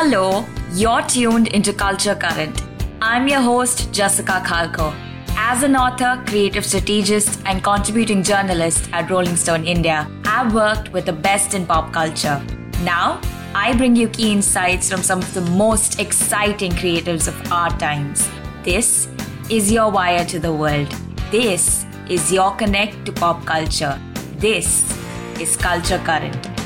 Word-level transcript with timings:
Hello, 0.00 0.46
you're 0.74 1.02
tuned 1.02 1.48
into 1.48 1.72
Culture 1.72 2.14
Current. 2.14 2.62
I'm 3.02 3.26
your 3.26 3.40
host, 3.40 3.92
Jessica 3.92 4.40
Xalxo. 4.46 4.94
As 5.30 5.64
an 5.64 5.74
author, 5.74 6.22
creative 6.24 6.64
strategist, 6.64 7.40
and 7.44 7.64
contributing 7.64 8.22
journalist 8.22 8.88
at 8.92 9.10
Rolling 9.10 9.34
Stone 9.34 9.64
India, 9.66 10.08
I've 10.24 10.54
worked 10.54 10.92
with 10.92 11.04
the 11.04 11.12
best 11.12 11.54
in 11.54 11.66
pop 11.66 11.92
culture. 11.92 12.40
Now, 12.84 13.20
I 13.56 13.76
bring 13.76 13.96
you 13.96 14.08
key 14.08 14.30
insights 14.30 14.88
from 14.88 15.02
some 15.02 15.18
of 15.18 15.34
the 15.34 15.40
most 15.40 15.98
exciting 15.98 16.70
creatives 16.70 17.26
of 17.26 17.50
our 17.50 17.76
times. 17.80 18.30
This 18.62 19.08
is 19.50 19.72
your 19.72 19.90
wire 19.90 20.24
to 20.26 20.38
the 20.38 20.52
world. 20.52 20.94
This 21.32 21.84
is 22.08 22.32
your 22.32 22.54
connect 22.54 23.04
to 23.06 23.12
pop 23.12 23.44
culture. 23.44 24.00
This 24.36 24.96
is 25.40 25.56
Culture 25.56 25.98
Current. 26.04 26.57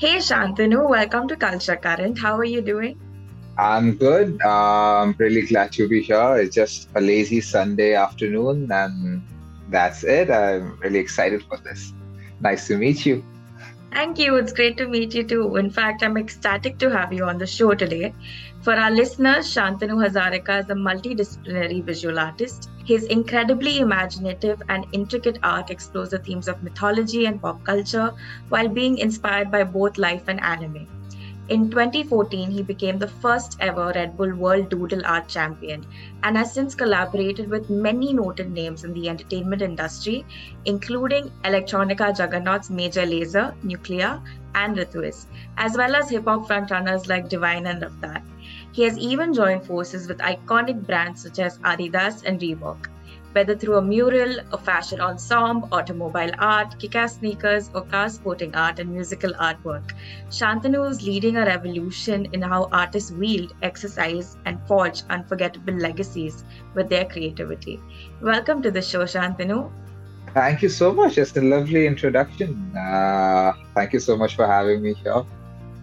Hey 0.00 0.16
Santanu, 0.16 0.88
welcome 0.88 1.28
to 1.28 1.36
Culture 1.36 1.76
Current. 1.76 2.18
How 2.18 2.34
are 2.38 2.44
you 2.44 2.62
doing? 2.62 2.98
I'm 3.58 3.96
good. 3.96 4.40
Uh, 4.42 5.02
I'm 5.02 5.14
really 5.18 5.42
glad 5.42 5.72
to 5.72 5.86
be 5.88 6.00
here. 6.00 6.38
It's 6.38 6.54
just 6.54 6.88
a 6.94 7.02
lazy 7.02 7.42
Sunday 7.42 7.92
afternoon, 7.92 8.72
and 8.72 9.22
that's 9.68 10.02
it. 10.02 10.30
I'm 10.30 10.78
really 10.80 11.00
excited 11.00 11.42
for 11.42 11.58
this. 11.58 11.92
Nice 12.40 12.66
to 12.68 12.78
meet 12.78 13.04
you. 13.04 13.22
Thank 13.92 14.18
you. 14.18 14.36
It's 14.36 14.54
great 14.54 14.78
to 14.78 14.88
meet 14.88 15.14
you 15.14 15.22
too. 15.22 15.56
In 15.56 15.68
fact, 15.68 16.02
I'm 16.02 16.16
ecstatic 16.16 16.78
to 16.78 16.88
have 16.88 17.12
you 17.12 17.26
on 17.26 17.36
the 17.36 17.46
show 17.46 17.74
today. 17.74 18.14
For 18.62 18.74
our 18.74 18.90
listeners, 18.90 19.46
Santanu 19.46 20.06
Hazarika 20.06 20.62
is 20.62 20.68
a 20.68 20.74
multidisciplinary 20.74 21.82
visual 21.82 22.18
artist. 22.18 22.68
His 22.84 23.04
incredibly 23.04 23.78
imaginative 23.78 24.62
and 24.68 24.86
intricate 24.92 25.38
art 25.42 25.70
explores 25.70 26.10
the 26.10 26.18
themes 26.18 26.46
of 26.46 26.62
mythology 26.62 27.24
and 27.24 27.40
pop 27.40 27.64
culture 27.64 28.12
while 28.50 28.68
being 28.68 28.98
inspired 28.98 29.50
by 29.50 29.64
both 29.64 29.96
life 29.96 30.24
and 30.28 30.42
anime. 30.42 30.86
In 31.48 31.70
2014, 31.70 32.50
he 32.50 32.62
became 32.62 32.98
the 32.98 33.08
first 33.08 33.56
ever 33.60 33.92
Red 33.94 34.16
Bull 34.18 34.34
World 34.34 34.68
Doodle 34.68 35.06
Art 35.06 35.26
Champion 35.26 35.86
and 36.22 36.36
has 36.36 36.52
since 36.52 36.74
collaborated 36.74 37.48
with 37.48 37.70
many 37.70 38.12
noted 38.12 38.52
names 38.52 38.84
in 38.84 38.92
the 38.92 39.08
entertainment 39.08 39.62
industry, 39.62 40.26
including 40.66 41.32
electronica 41.44 42.14
juggernauts 42.14 42.68
Major 42.68 43.06
Lazer, 43.06 43.54
Nucleya, 43.64 44.20
and 44.54 44.76
Ritviz, 44.76 45.24
as 45.56 45.78
well 45.78 45.96
as 45.96 46.10
hip 46.10 46.26
hop 46.26 46.46
frontrunners 46.46 47.08
like 47.08 47.30
Divine 47.30 47.66
and 47.66 47.82
Raftaar. 47.82 48.22
He 48.72 48.82
has 48.82 48.96
even 48.98 49.34
joined 49.34 49.64
forces 49.64 50.08
with 50.08 50.18
iconic 50.18 50.86
brands 50.86 51.22
such 51.22 51.38
as 51.38 51.58
Adidas 51.58 52.24
and 52.24 52.40
Reebok 52.40 52.88
whether 53.32 53.54
through 53.54 53.76
a 53.76 53.82
mural, 53.82 54.38
a 54.52 54.58
fashion 54.58 55.00
ensemble, 55.00 55.68
automobile 55.72 56.32
art, 56.38 56.78
kick-ass 56.78 57.18
sneakers, 57.18 57.70
or 57.74 57.82
car 57.82 58.08
sporting 58.08 58.54
art 58.54 58.78
and 58.80 58.90
musical 58.90 59.32
artwork. 59.34 59.92
Santanu 60.28 60.88
is 60.90 61.02
leading 61.02 61.36
a 61.36 61.44
revolution 61.44 62.26
in 62.32 62.42
how 62.42 62.68
artists 62.72 63.12
wield, 63.12 63.54
exercise, 63.62 64.36
and 64.46 64.60
forge 64.66 65.02
unforgettable 65.10 65.74
legacies 65.74 66.44
with 66.74 66.88
their 66.88 67.04
creativity. 67.04 67.80
Welcome 68.20 68.62
to 68.62 68.70
the 68.70 68.82
show, 68.82 69.04
Santanu. 69.04 69.70
Thank 70.34 70.62
you 70.62 70.68
so 70.68 70.92
much. 70.92 71.18
It's 71.18 71.36
a 71.36 71.40
lovely 71.40 71.86
introduction. 71.86 72.76
Uh, 72.76 73.52
thank 73.74 73.92
you 73.92 74.00
so 74.00 74.16
much 74.16 74.36
for 74.36 74.46
having 74.46 74.82
me 74.82 74.94
here 74.94 75.24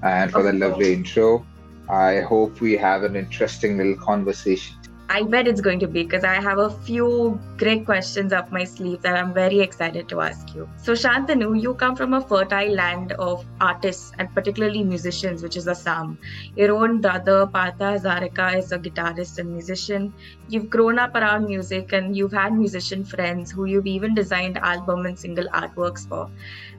and 0.03 0.31
for 0.31 0.39
of 0.39 0.45
the 0.45 0.53
lovely 0.53 0.93
intro. 0.93 1.45
I 1.89 2.21
hope 2.21 2.59
we 2.61 2.77
have 2.77 3.03
an 3.03 3.16
interesting 3.16 3.77
little 3.77 3.95
conversation 3.95 4.77
I 5.09 5.23
bet 5.23 5.47
it's 5.47 5.61
going 5.61 5.80
to 5.80 5.88
be 5.88 6.03
because 6.03 6.25
I 6.25 6.33
have 6.41 6.57
a 6.57 6.69
few 6.69 7.39
great 7.55 7.85
questions 7.85 8.33
up 8.33 8.52
my 8.52 8.66
sleeve 8.66 9.02
that 9.03 9.16
I'm 9.16 9.33
very 9.33 9.61
excited 9.61 10.09
to 10.09 10.19
ask 10.19 10.53
you. 10.53 10.67
So, 10.75 10.91
Santanu, 10.91 11.61
you 11.61 11.75
come 11.75 11.95
from 11.95 12.13
a 12.13 12.19
fertile 12.19 12.73
land 12.73 13.13
of 13.13 13.45
artists 13.61 14.11
and 14.19 14.33
particularly 14.33 14.83
musicians, 14.83 15.41
which 15.41 15.55
is 15.55 15.65
Assam. 15.65 16.17
Your 16.58 16.75
own 16.75 16.99
brother, 16.99 17.47
Partha 17.47 17.95
Hazarika, 17.95 18.58
is 18.58 18.73
a 18.73 18.80
guitarist 18.80 19.39
and 19.39 19.53
musician. 19.53 20.13
You've 20.49 20.69
grown 20.69 20.99
up 20.99 21.15
around 21.15 21.45
music 21.45 21.93
and 21.93 22.15
you've 22.15 22.33
had 22.33 22.53
musician 22.53 23.05
friends 23.05 23.49
who 23.49 23.64
you've 23.64 23.87
even 23.87 24.14
designed 24.14 24.58
album 24.58 25.05
and 25.05 25.17
single 25.17 25.47
artworks 25.53 26.05
for. 26.05 26.30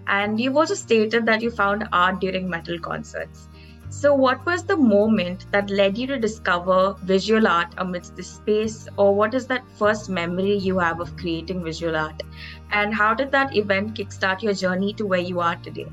And 0.06 0.38
you've 0.38 0.56
also 0.56 0.74
stated 0.74 1.24
that 1.24 1.40
you 1.40 1.50
found 1.50 1.88
art 1.92 2.20
during 2.20 2.50
metal 2.50 2.78
concerts. 2.78 3.48
So, 3.90 4.14
what 4.14 4.44
was 4.46 4.64
the 4.64 4.76
moment 4.76 5.46
that 5.52 5.70
led 5.70 5.98
you 5.98 6.06
to 6.08 6.18
discover 6.18 6.94
visual 7.02 7.46
art 7.46 7.74
amidst 7.78 8.16
this 8.16 8.30
space, 8.30 8.88
or 8.96 9.14
what 9.14 9.34
is 9.34 9.46
that 9.48 9.68
first 9.78 10.08
memory 10.08 10.56
you 10.56 10.78
have 10.78 11.00
of 11.00 11.16
creating 11.16 11.64
visual 11.64 11.96
art? 11.96 12.22
And 12.70 12.94
how 12.94 13.14
did 13.14 13.32
that 13.32 13.56
event 13.56 13.94
kickstart 13.94 14.42
your 14.42 14.54
journey 14.54 14.92
to 14.94 15.06
where 15.06 15.20
you 15.20 15.40
are 15.40 15.56
today? 15.56 15.86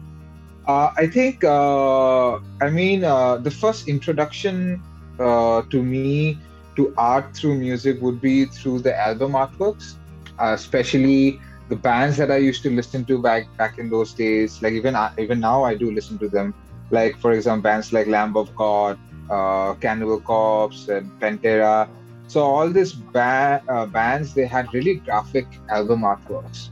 Uh, 0.68 0.92
I 0.98 1.08
think, 1.08 1.44
uh, 1.44 2.36
I 2.62 2.70
mean, 2.70 3.04
uh, 3.04 3.38
the 3.38 3.52
first 3.52 3.88
introduction 3.88 4.82
uh, 5.20 5.64
to 5.70 5.84
me 5.84 6.34
to 6.76 6.94
art 6.98 7.36
through 7.36 7.56
music 7.56 8.02
would 8.02 8.20
be 8.20 8.46
through 8.46 8.80
the 8.80 8.98
album 8.98 9.34
artworks, 9.34 9.96
uh, 10.40 10.52
especially 10.54 11.40
the 11.70 11.76
bands 11.76 12.18
that 12.18 12.32
I 12.32 12.38
used 12.38 12.64
to 12.64 12.70
listen 12.70 13.06
to 13.06 13.22
back 13.22 13.56
back 13.58 13.78
in 13.78 13.90
those 13.90 14.14
days. 14.14 14.62
Like 14.62 14.74
even 14.74 14.96
even 15.18 15.40
now, 15.40 15.64
I 15.64 15.76
do 15.76 15.92
listen 15.92 16.18
to 16.20 16.30
them 16.30 16.56
like 16.92 17.18
for 17.18 17.32
example 17.32 17.64
bands 17.64 17.92
like 17.94 18.08
Lamb 18.08 18.36
of 18.38 18.56
God, 18.56 18.98
uh, 19.30 19.74
Cannibal 19.76 20.20
Corpse, 20.22 20.88
and 20.88 21.10
Pantera. 21.20 21.88
So 22.28 22.42
all 22.42 22.70
these 22.70 22.94
ba- 22.94 23.62
uh, 23.70 23.86
bands 23.86 24.34
they 24.34 24.46
had 24.46 24.74
really 24.74 24.96
graphic 24.96 25.48
album 25.70 26.02
artworks, 26.02 26.70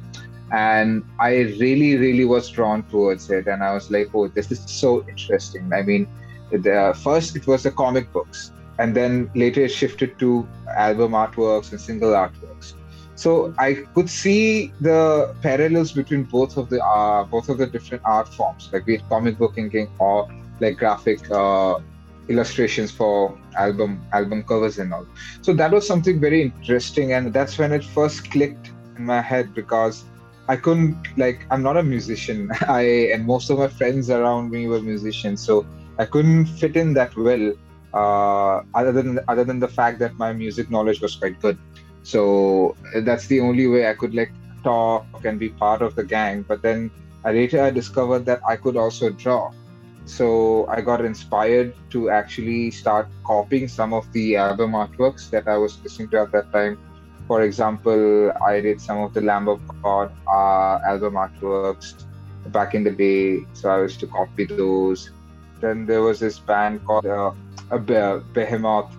and 0.51 1.03
I 1.19 1.31
really 1.63 1.97
really 1.97 2.25
was 2.25 2.50
drawn 2.50 2.84
towards 2.84 3.29
it, 3.29 3.47
and 3.47 3.63
I 3.63 3.74
was 3.74 3.91
like, 3.91 4.09
oh, 4.13 4.28
this 4.28 4.51
is 4.51 4.59
so 4.66 5.07
interesting. 5.07 5.72
I 5.74 5.81
mean, 5.84 6.07
the, 6.51 6.97
first 7.03 7.35
it 7.35 7.47
was 7.47 7.63
the 7.63 7.72
comic 7.72 8.12
books, 8.12 8.51
and 8.80 8.95
then 8.95 9.30
later 9.35 9.62
it 9.62 9.72
shifted 9.72 10.18
to 10.19 10.47
album 10.75 11.12
artworks 11.12 11.72
and 11.72 11.80
single 11.80 12.12
artworks 12.12 12.74
so 13.16 13.53
I 13.57 13.75
could 13.94 14.09
see 14.09 14.74
the 14.81 15.35
parallels 15.41 15.91
between 15.91 16.24
both 16.24 16.57
of 16.57 16.69
the 16.69 16.84
uh, 16.84 17.24
both 17.24 17.50
of 17.50 17.57
the 17.57 17.68
different 17.68 18.03
art 18.06 18.28
forms, 18.28 18.69
like 18.74 18.85
be 18.85 18.96
it 18.96 19.03
comic 19.09 19.38
book 19.38 19.57
inking 19.57 19.90
or 20.00 20.28
like 20.59 20.78
graphic 20.78 21.29
uh, 21.31 21.79
illustrations 22.28 22.91
for 22.91 23.38
album 23.57 24.01
album 24.13 24.44
covers 24.44 24.79
and 24.79 24.94
all. 24.94 25.06
So 25.41 25.53
that 25.53 25.72
was 25.72 25.88
something 25.88 26.19
very 26.19 26.41
interesting, 26.41 27.13
and 27.13 27.31
that's 27.34 27.57
when 27.57 27.72
it 27.72 27.84
first 27.84 28.31
clicked 28.31 28.72
in 28.97 29.06
my 29.06 29.22
head 29.22 29.53
because 29.53 30.06
I 30.47 30.56
couldn't 30.56 30.97
like 31.18 31.45
I'm 31.51 31.62
not 31.62 31.78
a 31.78 31.84
musician. 31.84 32.50
I 32.68 33.12
and 33.13 33.25
most 33.25 33.50
of 33.51 33.59
my 33.59 33.68
friends 33.68 34.09
around 34.09 34.50
me 34.50 34.68
were 34.68 34.81
musicians, 34.81 35.41
so 35.41 35.68
I 36.00 36.06
couldn't 36.06 36.45
fit 36.45 36.75
in 36.75 36.94
that 36.95 37.16
well. 37.16 37.53
Uh, 37.94 38.63
other 38.74 38.91
than 38.91 39.19
other 39.28 39.44
than 39.44 39.59
the 39.59 39.68
fact 39.68 40.00
that 40.00 40.18
my 40.18 40.34
music 40.34 40.72
knowledge 40.72 41.00
was 41.00 41.16
quite 41.16 41.40
good 41.40 41.59
so 42.03 42.75
that's 43.03 43.27
the 43.27 43.39
only 43.39 43.67
way 43.67 43.89
I 43.89 43.93
could 43.93 44.13
like 44.13 44.31
talk 44.63 45.05
and 45.23 45.39
be 45.39 45.49
part 45.49 45.81
of 45.81 45.95
the 45.95 46.03
gang. 46.03 46.43
But 46.43 46.61
then 46.61 46.91
later 47.25 47.61
I 47.61 47.69
discovered 47.71 48.25
that 48.25 48.41
I 48.47 48.55
could 48.57 48.77
also 48.77 49.09
draw. 49.09 49.51
So 50.05 50.67
I 50.67 50.81
got 50.81 51.03
inspired 51.03 51.73
to 51.91 52.09
actually 52.09 52.71
start 52.71 53.07
copying 53.23 53.69
some 53.69 53.93
of 53.93 54.11
the 54.11 54.35
album 54.35 54.73
artworks 54.73 55.29
that 55.29 55.47
I 55.47 55.57
was 55.57 55.81
listening 55.81 56.09
to 56.09 56.19
at 56.21 56.31
that 56.33 56.51
time. 56.51 56.77
For 57.27 57.43
example, 57.43 58.33
I 58.45 58.59
did 58.59 58.81
some 58.81 58.97
of 58.97 59.13
the 59.13 59.21
Lamb 59.21 59.47
of 59.47 59.61
God 59.81 60.11
uh, 60.27 60.79
album 60.85 61.13
artworks 61.13 62.03
back 62.47 62.75
in 62.75 62.83
the 62.83 62.91
day. 62.91 63.45
So 63.53 63.69
I 63.69 63.81
used 63.81 64.01
to 64.01 64.07
copy 64.07 64.43
those. 64.43 65.11
Then 65.61 65.85
there 65.85 66.01
was 66.01 66.19
this 66.19 66.37
band 66.37 66.85
called 66.85 67.05
uh, 67.05 67.31
Behemoth 67.71 68.91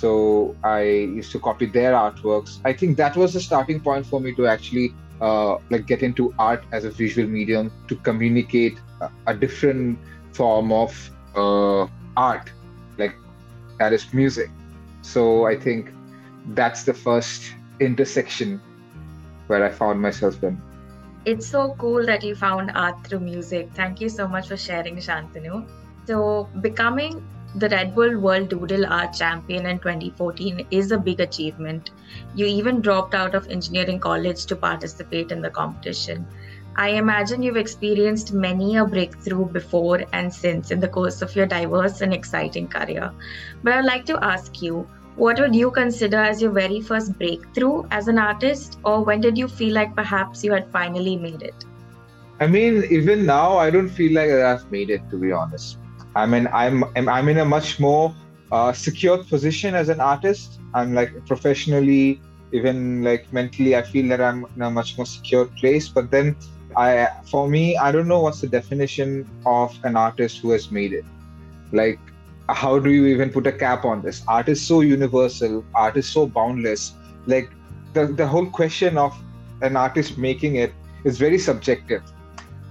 so 0.00 0.54
I 0.62 0.82
used 1.18 1.32
to 1.32 1.40
copy 1.40 1.66
their 1.66 1.92
artworks. 1.92 2.60
I 2.64 2.72
think 2.72 2.96
that 2.98 3.16
was 3.16 3.34
the 3.34 3.40
starting 3.40 3.80
point 3.80 4.06
for 4.06 4.20
me 4.20 4.32
to 4.36 4.46
actually 4.46 4.94
uh, 5.20 5.56
like 5.70 5.86
get 5.86 6.02
into 6.02 6.32
art 6.38 6.62
as 6.70 6.84
a 6.84 6.90
visual 6.90 7.28
medium 7.28 7.72
to 7.88 7.96
communicate 7.96 8.78
a, 9.00 9.10
a 9.26 9.34
different 9.34 9.98
form 10.32 10.70
of 10.70 10.92
uh, 11.34 11.88
art, 12.16 12.52
like 12.96 13.16
that 13.80 13.92
is 13.92 14.12
music. 14.14 14.50
So 15.02 15.46
I 15.46 15.58
think 15.58 15.90
that's 16.54 16.84
the 16.84 16.94
first 16.94 17.54
intersection 17.80 18.60
where 19.48 19.64
I 19.64 19.70
found 19.70 20.00
myself 20.00 20.42
in. 20.44 20.60
It's 21.24 21.46
so 21.46 21.74
cool 21.78 22.06
that 22.06 22.22
you 22.22 22.36
found 22.36 22.70
art 22.74 23.04
through 23.04 23.20
music. 23.20 23.68
Thank 23.74 24.00
you 24.00 24.08
so 24.08 24.28
much 24.28 24.46
for 24.48 24.56
sharing, 24.56 24.96
Santanu. 24.98 25.66
So, 26.06 26.48
becoming 26.60 27.22
the 27.54 27.68
Red 27.70 27.94
Bull 27.94 28.18
World 28.18 28.50
Doodle 28.50 28.84
Art 28.86 29.14
Champion 29.14 29.64
in 29.66 29.78
2014 29.78 30.66
is 30.70 30.92
a 30.92 30.98
big 30.98 31.20
achievement. 31.20 31.90
You 32.34 32.44
even 32.44 32.82
dropped 32.82 33.14
out 33.14 33.34
of 33.34 33.48
engineering 33.48 33.98
college 34.00 34.44
to 34.46 34.56
participate 34.56 35.32
in 35.32 35.40
the 35.40 35.48
competition. 35.48 36.26
I 36.76 36.90
imagine 36.90 37.42
you've 37.42 37.56
experienced 37.56 38.34
many 38.34 38.76
a 38.76 38.84
breakthrough 38.84 39.46
before 39.46 40.04
and 40.12 40.32
since 40.32 40.70
in 40.70 40.78
the 40.78 40.88
course 40.88 41.22
of 41.22 41.34
your 41.34 41.46
diverse 41.46 42.02
and 42.02 42.12
exciting 42.12 42.68
career. 42.68 43.10
But 43.62 43.72
I'd 43.72 43.86
like 43.86 44.04
to 44.06 44.22
ask 44.22 44.60
you, 44.60 44.86
what 45.16 45.40
would 45.40 45.54
you 45.54 45.70
consider 45.70 46.18
as 46.18 46.42
your 46.42 46.52
very 46.52 46.82
first 46.82 47.18
breakthrough 47.18 47.84
as 47.90 48.08
an 48.08 48.18
artist, 48.18 48.78
or 48.84 49.02
when 49.02 49.20
did 49.20 49.36
you 49.38 49.48
feel 49.48 49.74
like 49.74 49.96
perhaps 49.96 50.44
you 50.44 50.52
had 50.52 50.70
finally 50.70 51.16
made 51.16 51.42
it? 51.42 51.64
I 52.38 52.46
mean, 52.46 52.84
even 52.90 53.26
now, 53.26 53.56
I 53.56 53.70
don't 53.70 53.88
feel 53.88 54.12
like 54.12 54.30
I've 54.30 54.70
made 54.70 54.90
it, 54.90 55.02
to 55.10 55.16
be 55.16 55.32
honest 55.32 55.78
I 56.18 56.26
mean, 56.26 56.48
I'm 56.52 56.84
I'm 57.16 57.28
in 57.28 57.38
a 57.38 57.44
much 57.44 57.78
more 57.78 58.14
uh, 58.50 58.72
secure 58.72 59.18
position 59.32 59.76
as 59.80 59.88
an 59.88 60.00
artist. 60.00 60.58
I'm 60.74 60.92
like 60.92 61.12
professionally, 61.26 62.20
even 62.52 63.04
like 63.04 63.32
mentally, 63.32 63.76
I 63.76 63.82
feel 63.82 64.08
that 64.08 64.20
I'm 64.20 64.44
in 64.56 64.62
a 64.62 64.70
much 64.78 64.96
more 64.96 65.06
secure 65.06 65.44
place. 65.60 65.88
But 65.88 66.10
then, 66.10 66.34
I 66.76 67.08
for 67.30 67.48
me, 67.48 67.76
I 67.76 67.92
don't 67.92 68.08
know 68.08 68.20
what's 68.26 68.40
the 68.40 68.48
definition 68.48 69.30
of 69.46 69.78
an 69.84 69.96
artist 69.96 70.38
who 70.38 70.50
has 70.56 70.72
made 70.72 70.92
it. 70.92 71.04
Like, 71.70 72.00
how 72.48 72.80
do 72.80 72.90
you 72.90 73.06
even 73.06 73.30
put 73.30 73.46
a 73.46 73.52
cap 73.52 73.84
on 73.84 74.02
this? 74.02 74.22
Art 74.26 74.48
is 74.48 74.60
so 74.60 74.80
universal. 74.80 75.64
Art 75.86 75.96
is 75.96 76.08
so 76.18 76.26
boundless. 76.26 76.92
Like 77.26 77.50
the 77.92 78.06
the 78.06 78.26
whole 78.26 78.50
question 78.60 78.98
of 79.06 79.16
an 79.62 79.76
artist 79.76 80.18
making 80.18 80.56
it 80.56 80.72
is 81.04 81.18
very 81.26 81.38
subjective 81.38 82.02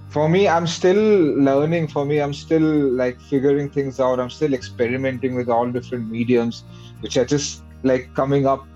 for 0.08 0.28
me 0.28 0.48
i'm 0.48 0.66
still 0.66 1.02
learning. 1.48 1.88
For 1.88 2.04
me 2.04 2.20
i'm 2.20 2.34
still 2.34 2.68
like 3.02 3.20
figuring 3.20 3.70
things 3.70 4.00
out. 4.00 4.20
I'm 4.20 4.30
still 4.30 4.54
experimenting 4.54 5.34
with 5.34 5.48
all 5.48 5.70
different 5.70 6.10
mediums 6.10 6.64
which 7.00 7.16
are 7.16 7.24
just 7.24 7.62
like 7.82 8.12
coming 8.14 8.46
up. 8.46 8.66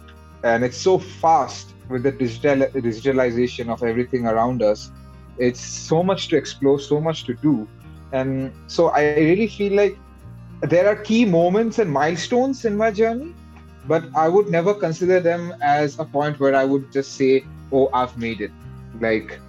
And 0.44 0.64
it's 0.64 0.76
so 0.76 0.99
fast 0.99 1.75
with 1.88 2.02
the 2.02 2.12
digital 2.12 2.67
digitalization 2.67 3.69
of 3.69 3.82
everything 3.82 4.26
around 4.26 4.62
us. 4.62 4.90
It's 5.38 5.61
so 5.61 6.02
much 6.02 6.29
to 6.29 6.37
explore 6.37 6.79
so 6.79 7.00
much 7.00 7.25
to 7.25 7.34
do. 7.34 7.69
And 8.12 8.52
so 8.67 8.88
i 8.88 9.02
really 9.14 9.46
feel 9.46 9.73
like 9.73 9.99
there 10.61 10.87
are 10.87 10.96
key 10.96 11.25
moments 11.25 11.79
and 11.79 11.90
milestones 11.90 12.64
in 12.64 12.76
my 12.76 12.90
journey 12.90 13.34
but 13.88 14.05
i 14.14 14.29
would 14.29 14.49
never 14.49 14.75
consider 14.75 15.19
them 15.19 15.52
as 15.61 15.99
a 15.99 16.05
point 16.05 16.38
where 16.38 16.55
i 16.55 16.64
would 16.64 16.93
just 16.93 17.17
say 17.17 17.44
oh 17.73 17.88
i've 17.93 18.17
made 18.19 18.40
it. 18.40 18.52
Like 19.00 19.40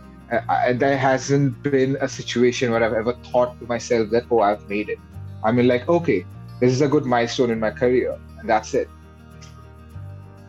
I, 0.49 0.73
there 0.73 0.97
hasn't 0.97 1.61
been 1.63 1.97
a 2.01 2.07
situation 2.07 2.71
where 2.71 2.83
I've 2.83 2.93
ever 2.93 3.13
thought 3.31 3.59
to 3.59 3.65
myself 3.65 4.09
that, 4.11 4.23
oh, 4.31 4.39
I've 4.39 4.67
made 4.69 4.89
it. 4.89 4.99
I 5.43 5.51
mean, 5.51 5.67
like, 5.67 5.87
okay, 5.89 6.25
this 6.59 6.71
is 6.71 6.81
a 6.81 6.87
good 6.87 7.05
milestone 7.05 7.51
in 7.51 7.59
my 7.59 7.71
career, 7.71 8.17
and 8.39 8.49
that's 8.49 8.73
it. 8.73 8.89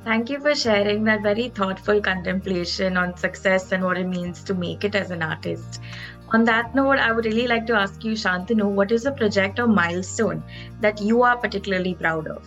Thank 0.05 0.29
you 0.29 0.39
for 0.39 0.55
sharing 0.55 1.05
that 1.05 1.23
very 1.23 1.49
thoughtful 1.49 2.01
contemplation 2.01 2.97
on 2.97 3.17
success 3.17 3.73
and 3.73 3.83
what 3.83 3.97
it 3.97 4.07
means 4.07 4.43
to 4.45 4.55
make 4.55 4.85
it 4.85 4.95
as 4.95 5.11
an 5.11 5.23
artist. 5.23 5.81
On 6.29 6.45
that 6.45 6.75
note, 6.75 6.99
I 6.99 7.13
would 7.13 7.25
really 7.25 7.47
like 7.47 7.67
to 7.67 7.75
ask 7.75 8.05
you, 8.05 8.13
Santanu, 8.13 8.67
what 8.67 8.93
is 8.93 9.07
a 9.07 9.13
project 9.13 9.59
or 9.59 9.67
milestone 9.67 10.43
that 10.81 11.01
you 11.01 11.23
are 11.23 11.37
particularly 11.37 11.95
proud 11.95 12.29
of? 12.29 12.47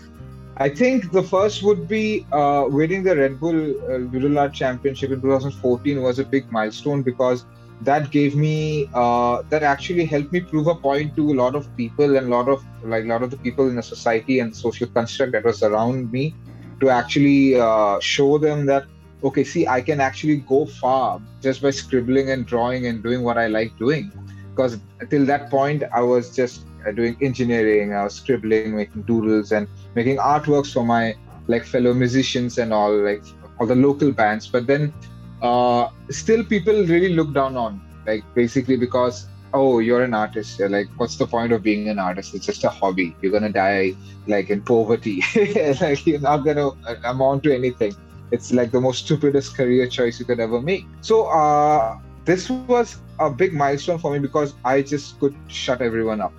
I 0.60 0.70
think 0.70 1.12
the 1.12 1.22
first 1.22 1.62
would 1.62 1.88
be 1.88 2.26
uh, 2.32 2.66
winning 2.68 3.04
the 3.04 3.16
Red 3.16 3.40
Bull 3.40 4.38
uh, 4.38 4.42
Art 4.42 4.54
Championship 4.54 5.12
in 5.12 5.22
2014 5.22 6.02
was 6.02 6.18
a 6.18 6.24
big 6.24 6.52
milestone 6.52 7.04
because 7.04 7.46
that 7.82 8.10
gave 8.10 8.36
me 8.36 8.90
uh, 8.96 9.44
that 9.50 9.62
actually 9.62 10.06
helped 10.06 10.32
me 10.32 10.42
prove 10.42 10.66
a 10.66 10.74
point 10.74 11.16
to 11.16 11.32
a 11.32 11.36
lot 11.36 11.54
of 11.56 11.76
people 11.78 12.18
and 12.18 12.28
a 12.28 12.30
lot 12.30 12.48
of 12.50 12.64
like 12.84 13.04
a 13.04 13.08
lot 13.08 13.22
of 13.22 13.30
the 13.30 13.38
people 13.38 13.70
in 13.70 13.76
the 13.76 13.84
society 13.84 14.40
and 14.40 14.56
social 14.56 14.88
construct 14.88 15.34
that 15.34 15.44
was 15.44 15.62
around 15.62 16.12
me 16.12 16.34
to 16.80 16.90
actually 16.90 17.60
uh, 17.60 18.00
show 18.00 18.40
them 18.40 18.66
that 18.66 18.86
okay 19.24 19.44
see 19.44 19.68
i 19.68 19.80
can 19.80 20.00
actually 20.00 20.38
go 20.38 20.66
far 20.66 21.22
just 21.42 21.62
by 21.62 21.70
scribbling 21.70 22.32
and 22.32 22.48
drawing 22.48 22.88
and 22.88 23.04
doing 23.04 23.22
what 23.24 23.38
i 23.38 23.48
like 23.48 23.78
doing. 23.78 24.12
Because 24.50 24.80
till 25.12 25.26
that 25.26 25.52
point 25.52 25.84
i 25.94 26.02
was 26.02 26.36
just 26.36 26.67
doing 26.92 27.18
engineering, 27.22 27.94
I 27.94 28.04
was 28.04 28.16
scribbling, 28.16 28.76
making 28.76 29.04
doodles, 29.04 29.52
and 29.52 29.68
making 29.96 30.18
artworks 30.18 30.74
for 30.74 30.84
my 30.84 31.16
like 31.48 31.64
fellow 31.64 31.94
musicians 31.94 32.58
and 32.58 32.74
all, 32.74 32.96
like 32.96 33.24
all 33.60 33.68
the 33.68 33.76
local 33.76 34.12
bands. 34.12 34.48
But 34.48 34.68
then, 34.68 34.94
uh, 35.42 35.90
still, 36.10 36.44
people 36.44 36.74
really 36.86 37.14
look 37.14 37.34
down 37.34 37.56
on, 37.56 37.82
like 38.06 38.24
basically 38.36 38.78
because 38.78 39.28
oh, 39.54 39.80
you're 39.80 40.04
an 40.04 40.14
artist. 40.14 40.60
You're 40.60 40.70
like, 40.70 40.88
what's 40.98 41.16
the 41.16 41.26
point 41.26 41.52
of 41.52 41.64
being 41.64 41.90
an 41.90 42.00
artist? 42.00 42.36
It's 42.36 42.46
just 42.46 42.64
a 42.64 42.70
hobby. 42.70 43.16
You're 43.22 43.32
gonna 43.32 43.52
die 43.52 43.96
like 44.28 44.50
in 44.50 44.62
poverty. 44.62 45.24
like 45.82 46.06
you're 46.06 46.20
not 46.20 46.38
gonna 46.38 46.72
amount 47.04 47.44
to 47.44 47.56
anything. 47.56 47.96
It's 48.32 48.52
like 48.52 48.72
the 48.72 48.82
most 48.82 49.06
stupidest 49.06 49.56
career 49.56 49.88
choice 49.88 50.20
you 50.20 50.26
could 50.26 50.40
ever 50.40 50.62
make. 50.62 50.86
So 51.02 51.28
uh, 51.28 51.98
this 52.26 52.50
was 52.50 52.98
a 53.20 53.30
big 53.30 53.54
milestone 53.54 54.00
for 54.00 54.12
me 54.12 54.20
because 54.20 54.54
I 54.66 54.82
just 54.82 55.20
could 55.20 55.36
shut 55.48 55.82
everyone 55.82 56.22
up 56.22 56.34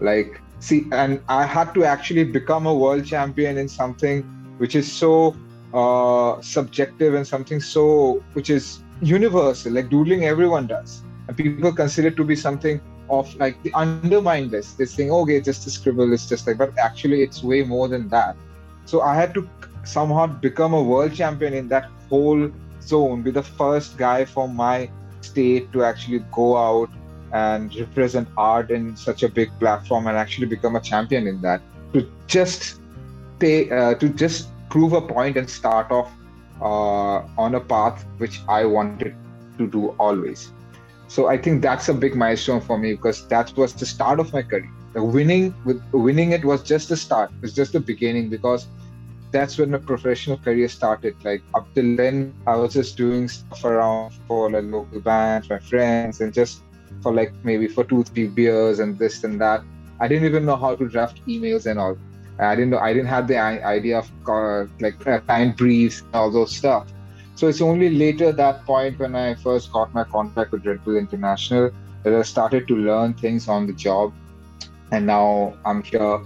like 0.00 0.40
see 0.60 0.86
and 0.92 1.20
i 1.28 1.44
had 1.44 1.72
to 1.74 1.84
actually 1.84 2.24
become 2.24 2.66
a 2.66 2.74
world 2.74 3.04
champion 3.04 3.58
in 3.58 3.68
something 3.68 4.22
which 4.58 4.74
is 4.74 4.90
so 4.90 5.36
uh, 5.74 6.40
subjective 6.40 7.14
and 7.14 7.26
something 7.26 7.60
so 7.60 8.22
which 8.32 8.50
is 8.50 8.82
universal 9.00 9.72
like 9.72 9.88
doodling 9.88 10.24
everyone 10.24 10.66
does. 10.66 11.02
And 11.26 11.36
people 11.36 11.72
consider 11.72 12.08
it 12.08 12.16
to 12.16 12.24
be 12.24 12.34
something 12.34 12.80
of 13.10 13.34
like 13.36 13.62
the 13.62 13.72
undermine 13.74 14.50
this. 14.50 14.72
This 14.72 14.94
thing 14.94 15.10
okay 15.10 15.40
just 15.40 15.66
a 15.66 15.70
scribble 15.70 16.12
it's 16.12 16.28
just 16.28 16.46
like 16.46 16.58
but 16.58 16.76
actually 16.78 17.22
it's 17.22 17.42
way 17.42 17.62
more 17.62 17.88
than 17.88 18.08
that. 18.08 18.36
So 18.86 19.02
i 19.02 19.14
had 19.14 19.34
to 19.34 19.48
somehow 19.84 20.26
become 20.26 20.74
a 20.74 20.82
world 20.82 21.14
champion 21.14 21.54
in 21.54 21.68
that 21.68 21.90
whole 22.08 22.50
zone 22.82 23.22
be 23.22 23.30
the 23.30 23.42
first 23.42 23.96
guy 23.98 24.24
from 24.24 24.56
my 24.56 24.90
state 25.20 25.72
to 25.72 25.84
actually 25.84 26.24
go 26.32 26.56
out 26.56 26.90
and 27.32 27.74
represent 27.76 28.28
art 28.36 28.70
in 28.70 28.96
such 28.96 29.22
a 29.22 29.28
big 29.28 29.50
platform 29.58 30.06
and 30.06 30.16
actually 30.16 30.46
become 30.46 30.76
a 30.76 30.80
champion 30.80 31.26
in 31.26 31.40
that 31.42 31.60
to 31.92 32.10
just 32.26 32.80
pay 33.38 33.70
uh, 33.70 33.94
to 33.94 34.08
just 34.08 34.48
prove 34.68 34.92
a 34.92 35.00
point 35.00 35.36
and 35.36 35.48
start 35.48 35.90
off 35.90 36.10
uh, 36.60 37.22
on 37.38 37.54
a 37.54 37.60
path 37.60 38.04
which 38.18 38.40
I 38.48 38.64
wanted 38.64 39.14
to 39.58 39.66
do 39.66 39.88
always. 39.98 40.52
So 41.08 41.28
I 41.28 41.38
think 41.38 41.62
that's 41.62 41.88
a 41.88 41.94
big 41.94 42.14
milestone 42.14 42.60
for 42.60 42.78
me 42.78 42.92
because 42.92 43.26
that 43.28 43.56
was 43.56 43.72
the 43.72 43.86
start 43.86 44.20
of 44.20 44.32
my 44.32 44.42
career. 44.42 44.70
The 44.92 45.02
winning 45.02 45.54
with 45.64 45.82
winning 45.92 46.32
it 46.32 46.44
was 46.44 46.62
just 46.62 46.88
the 46.88 46.96
start. 46.96 47.30
It 47.30 47.42
was 47.42 47.54
just 47.54 47.72
the 47.72 47.80
beginning 47.80 48.28
because 48.28 48.66
that's 49.30 49.58
when 49.58 49.70
my 49.70 49.78
professional 49.78 50.38
career 50.38 50.68
started. 50.68 51.16
Like 51.24 51.42
up 51.54 51.66
till 51.74 51.96
then, 51.96 52.34
I 52.46 52.56
was 52.56 52.74
just 52.74 52.96
doing 52.96 53.28
stuff 53.28 53.64
around 53.64 54.12
for 54.26 54.50
like 54.50 54.64
local 54.64 55.00
bands, 55.00 55.48
my 55.48 55.58
friends, 55.58 56.20
and 56.20 56.32
just 56.32 56.62
for 57.02 57.12
like 57.12 57.32
maybe 57.44 57.68
for 57.68 57.84
two 57.84 58.04
three 58.04 58.26
beers 58.26 58.78
and 58.78 58.98
this 58.98 59.24
and 59.24 59.40
that. 59.40 59.62
I 60.00 60.08
didn't 60.08 60.26
even 60.26 60.44
know 60.44 60.56
how 60.56 60.76
to 60.76 60.88
draft 60.88 61.20
emails 61.26 61.66
and 61.66 61.78
all. 61.78 61.96
I 62.38 62.54
didn't 62.54 62.70
know 62.70 62.78
i 62.78 62.92
didn't 62.92 63.08
have 63.08 63.26
the 63.26 63.38
idea 63.38 63.98
of 63.98 64.10
uh, 64.28 64.66
like 64.80 65.04
uh, 65.06 65.18
time 65.20 65.52
briefs 65.52 66.02
and 66.02 66.14
all 66.14 66.30
those 66.30 66.54
stuff. 66.54 66.86
So 67.34 67.48
it's 67.48 67.60
only 67.60 67.90
later 67.90 68.30
that 68.32 68.64
point 68.64 68.98
when 68.98 69.14
i 69.14 69.34
first 69.34 69.72
got 69.72 69.92
my 69.94 70.04
contract 70.04 70.52
with 70.52 70.66
red 70.66 70.84
bull 70.84 70.96
international 70.96 71.70
that 72.04 72.14
i 72.14 72.22
started 72.22 72.68
to 72.68 72.76
learn 72.76 73.14
things 73.14 73.48
on 73.48 73.66
the 73.66 73.72
job. 73.72 74.12
And 74.92 75.06
now 75.06 75.54
i'm 75.64 75.82
here 75.82 76.20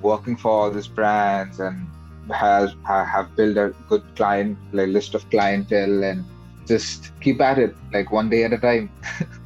working 0.00 0.36
for 0.36 0.50
all 0.50 0.70
these 0.70 0.88
brands 0.88 1.60
and 1.60 1.86
has 2.32 2.74
have 2.84 3.34
built 3.36 3.56
a 3.56 3.74
good 3.88 4.02
client 4.16 4.58
like 4.72 4.88
list 4.88 5.14
of 5.14 5.28
clientele 5.30 6.04
and 6.04 6.24
just 6.66 7.10
keep 7.20 7.40
at 7.40 7.58
it 7.58 7.74
like 7.92 8.12
one 8.12 8.28
day 8.28 8.44
at 8.44 8.52
a 8.52 8.58
time 8.58 8.90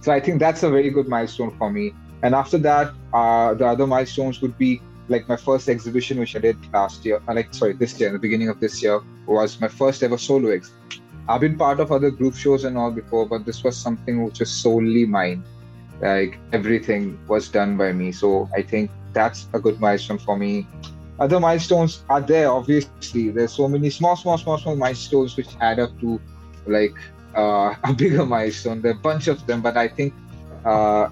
So 0.00 0.12
I 0.12 0.20
think 0.20 0.40
that's 0.40 0.62
a 0.62 0.70
very 0.70 0.90
good 0.90 1.08
milestone 1.08 1.56
for 1.56 1.70
me. 1.70 1.94
And 2.22 2.34
after 2.34 2.58
that, 2.58 2.92
uh, 3.12 3.54
the 3.54 3.66
other 3.66 3.86
milestones 3.86 4.40
would 4.42 4.56
be 4.58 4.80
like 5.08 5.28
my 5.28 5.36
first 5.36 5.68
exhibition, 5.68 6.18
which 6.18 6.36
I 6.36 6.38
did 6.38 6.56
last 6.72 7.04
year, 7.04 7.20
uh, 7.28 7.34
like 7.34 7.52
sorry, 7.52 7.72
this 7.72 7.98
year, 7.98 8.12
the 8.12 8.18
beginning 8.18 8.48
of 8.48 8.60
this 8.60 8.82
year, 8.82 9.00
was 9.26 9.60
my 9.60 9.68
first 9.68 10.02
ever 10.02 10.16
solo 10.16 10.50
exhibition. 10.50 11.02
I've 11.28 11.40
been 11.40 11.56
part 11.56 11.80
of 11.80 11.92
other 11.92 12.10
group 12.10 12.34
shows 12.34 12.64
and 12.64 12.76
all 12.78 12.90
before, 12.90 13.26
but 13.26 13.44
this 13.44 13.62
was 13.62 13.76
something 13.76 14.24
which 14.24 14.40
was 14.40 14.50
solely 14.50 15.06
mine. 15.06 15.44
Like 16.00 16.38
everything 16.52 17.18
was 17.28 17.48
done 17.48 17.76
by 17.76 17.92
me. 17.92 18.12
So 18.12 18.48
I 18.54 18.62
think 18.62 18.90
that's 19.12 19.48
a 19.52 19.60
good 19.60 19.80
milestone 19.80 20.18
for 20.18 20.36
me. 20.36 20.66
Other 21.18 21.38
milestones 21.38 22.02
are 22.08 22.20
there, 22.20 22.50
obviously. 22.50 23.30
There's 23.30 23.52
so 23.52 23.68
many 23.68 23.90
small, 23.90 24.16
small, 24.16 24.38
small, 24.38 24.58
small 24.58 24.76
milestones 24.76 25.36
which 25.36 25.48
add 25.60 25.78
up 25.78 25.98
to 26.00 26.20
like 26.66 26.96
uh, 27.34 27.74
a 27.84 27.92
bigger 27.92 28.24
milestone. 28.26 28.80
There 28.82 28.92
are 28.92 28.96
a 28.96 28.98
bunch 28.98 29.28
of 29.28 29.46
them, 29.46 29.60
but 29.62 29.76
I 29.76 29.88
think 29.88 30.14
uh, 30.64 31.08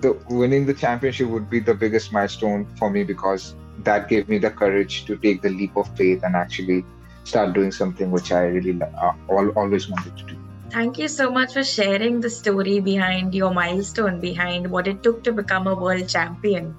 the 0.00 0.12
winning 0.28 0.66
the 0.66 0.74
championship 0.74 1.28
would 1.28 1.50
be 1.50 1.60
the 1.60 1.74
biggest 1.74 2.12
milestone 2.12 2.66
for 2.76 2.90
me 2.90 3.04
because 3.04 3.54
that 3.84 4.08
gave 4.08 4.28
me 4.28 4.38
the 4.38 4.50
courage 4.50 5.04
to 5.06 5.16
take 5.16 5.42
the 5.42 5.50
leap 5.50 5.76
of 5.76 5.94
faith 5.96 6.22
and 6.22 6.34
actually 6.36 6.84
start 7.24 7.52
doing 7.52 7.72
something 7.72 8.10
which 8.10 8.32
I 8.32 8.44
really 8.46 8.80
uh, 8.82 9.12
always 9.28 9.88
wanted 9.88 10.16
to 10.16 10.24
do. 10.24 10.36
Thank 10.70 10.98
you 10.98 11.08
so 11.08 11.30
much 11.30 11.52
for 11.52 11.62
sharing 11.62 12.20
the 12.20 12.30
story 12.30 12.80
behind 12.80 13.34
your 13.34 13.52
milestone, 13.52 14.20
behind 14.20 14.70
what 14.70 14.88
it 14.88 15.02
took 15.02 15.22
to 15.24 15.32
become 15.32 15.66
a 15.66 15.74
world 15.74 16.08
champion. 16.08 16.74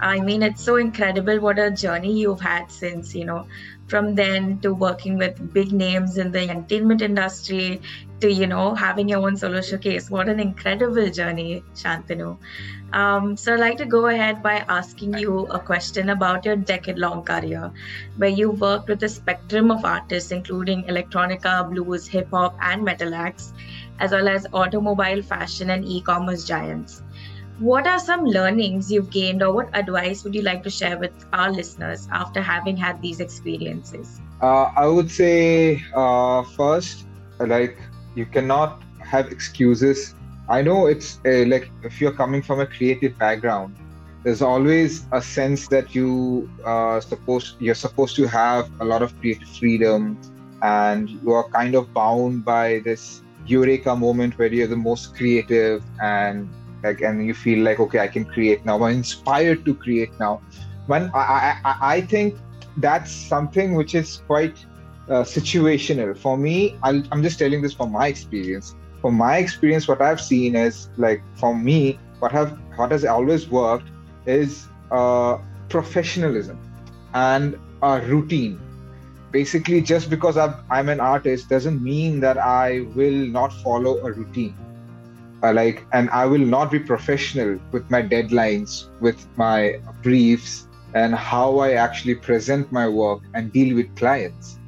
I 0.00 0.20
mean, 0.20 0.42
it's 0.42 0.62
so 0.62 0.76
incredible 0.76 1.38
what 1.38 1.58
a 1.58 1.70
journey 1.70 2.18
you've 2.18 2.40
had 2.40 2.70
since, 2.72 3.14
you 3.14 3.24
know, 3.24 3.46
from 3.86 4.14
then 4.14 4.58
to 4.60 4.74
working 4.74 5.16
with 5.16 5.52
big 5.52 5.72
names 5.72 6.18
in 6.18 6.32
the 6.32 6.48
entertainment 6.48 7.02
industry 7.02 7.80
to 8.20 8.32
you 8.32 8.46
know 8.46 8.74
having 8.74 9.08
your 9.08 9.20
own 9.26 9.36
solo 9.36 9.60
showcase. 9.60 10.10
What 10.10 10.28
an 10.28 10.40
incredible 10.40 11.10
journey 11.10 11.62
santanu. 11.74 12.38
Um, 12.92 13.36
so 13.36 13.54
i'd 13.54 13.60
like 13.60 13.76
to 13.78 13.84
go 13.84 14.06
ahead 14.06 14.42
by 14.42 14.64
asking 14.68 15.18
you 15.18 15.46
a 15.46 15.58
question 15.58 16.10
about 16.10 16.44
your 16.44 16.56
decade 16.56 16.98
long 16.98 17.24
career 17.24 17.72
where 18.16 18.30
you 18.30 18.50
worked 18.50 18.88
with 18.88 19.02
a 19.02 19.08
spectrum 19.08 19.70
of 19.70 19.84
artists 19.84 20.30
including 20.30 20.84
electronica 20.84 21.68
blues 21.68 22.06
hip 22.06 22.30
hop 22.30 22.56
and 22.60 22.84
metal 22.84 23.14
acts 23.14 23.52
as 23.98 24.12
well 24.12 24.28
as 24.28 24.46
automobile 24.52 25.20
fashion 25.20 25.70
and 25.70 25.84
e-commerce 25.84 26.44
giants 26.44 27.02
what 27.58 27.86
are 27.86 27.98
some 27.98 28.24
learnings 28.24 28.92
you've 28.92 29.10
gained, 29.10 29.42
or 29.42 29.52
what 29.52 29.70
advice 29.72 30.24
would 30.24 30.34
you 30.34 30.42
like 30.42 30.62
to 30.64 30.70
share 30.70 30.98
with 30.98 31.12
our 31.32 31.50
listeners 31.50 32.08
after 32.12 32.42
having 32.42 32.76
had 32.76 33.00
these 33.00 33.20
experiences? 33.20 34.20
Uh, 34.42 34.70
I 34.76 34.86
would 34.86 35.10
say 35.10 35.82
uh, 35.94 36.42
first, 36.42 37.06
like 37.40 37.78
you 38.14 38.26
cannot 38.26 38.82
have 39.00 39.32
excuses. 39.32 40.14
I 40.48 40.62
know 40.62 40.86
it's 40.86 41.18
uh, 41.24 41.46
like 41.46 41.70
if 41.82 42.00
you're 42.00 42.12
coming 42.12 42.42
from 42.42 42.60
a 42.60 42.66
creative 42.66 43.18
background, 43.18 43.74
there's 44.22 44.42
always 44.42 45.06
a 45.12 45.22
sense 45.22 45.68
that 45.68 45.94
you 45.94 46.50
are 46.64 46.98
uh, 46.98 47.00
supposed 47.00 47.56
you're 47.58 47.74
supposed 47.74 48.16
to 48.16 48.26
have 48.26 48.68
a 48.80 48.84
lot 48.84 49.02
of 49.02 49.18
creative 49.18 49.48
freedom, 49.48 50.18
and 50.62 51.08
you 51.08 51.32
are 51.32 51.48
kind 51.48 51.74
of 51.74 51.92
bound 51.94 52.44
by 52.44 52.80
this 52.84 53.22
eureka 53.46 53.94
moment 53.96 54.36
where 54.38 54.52
you're 54.52 54.66
the 54.66 54.76
most 54.76 55.14
creative 55.14 55.82
and 56.02 56.48
like 56.86 57.02
and 57.02 57.26
you 57.26 57.34
feel 57.34 57.62
like 57.68 57.80
okay 57.80 58.00
i 58.00 58.08
can 58.08 58.24
create 58.24 58.64
now. 58.64 58.82
I'm 58.82 58.94
inspired 58.94 59.64
to 59.66 59.74
create 59.74 60.12
now. 60.20 60.42
When 60.86 61.10
i 61.14 61.22
i, 61.64 61.76
I 61.94 62.00
think 62.00 62.38
that's 62.76 63.12
something 63.12 63.74
which 63.74 63.94
is 63.94 64.22
quite 64.26 64.64
uh, 65.08 65.22
situational. 65.36 66.16
For 66.18 66.36
me 66.36 66.56
i 66.82 66.90
am 67.12 67.22
just 67.22 67.38
telling 67.38 67.62
this 67.62 67.74
from 67.74 67.92
my 67.92 68.08
experience. 68.08 68.74
From 69.00 69.14
my 69.14 69.36
experience 69.38 69.88
what 69.88 70.02
i've 70.02 70.20
seen 70.20 70.56
is 70.56 70.88
like 70.96 71.22
for 71.42 71.54
me 71.56 71.80
what 72.18 72.32
have 72.32 72.58
what 72.76 72.92
has 72.92 73.04
always 73.04 73.48
worked 73.48 73.90
is 74.26 74.68
uh, 74.90 75.38
professionalism 75.68 76.60
and 77.14 77.58
a 77.82 78.00
routine. 78.12 78.62
Basically 79.32 79.82
just 79.82 80.08
because 80.10 80.36
i 80.42 80.78
am 80.80 80.88
an 80.88 81.00
artist 81.00 81.48
doesn't 81.50 81.82
mean 81.82 82.20
that 82.20 82.38
i 82.38 82.86
will 83.00 83.20
not 83.38 83.52
follow 83.64 83.98
a 84.10 84.12
routine 84.12 84.56
like 85.52 85.84
and 85.92 86.10
i 86.10 86.24
will 86.24 86.46
not 86.56 86.70
be 86.70 86.78
professional 86.78 87.58
with 87.72 87.90
my 87.90 88.02
deadlines 88.02 88.88
with 89.00 89.26
my 89.36 89.78
briefs 90.02 90.66
and 90.94 91.14
how 91.14 91.58
i 91.58 91.72
actually 91.72 92.14
present 92.14 92.70
my 92.72 92.88
work 92.88 93.20
and 93.34 93.52
deal 93.52 93.74
with 93.76 93.94
clients. 93.96 94.58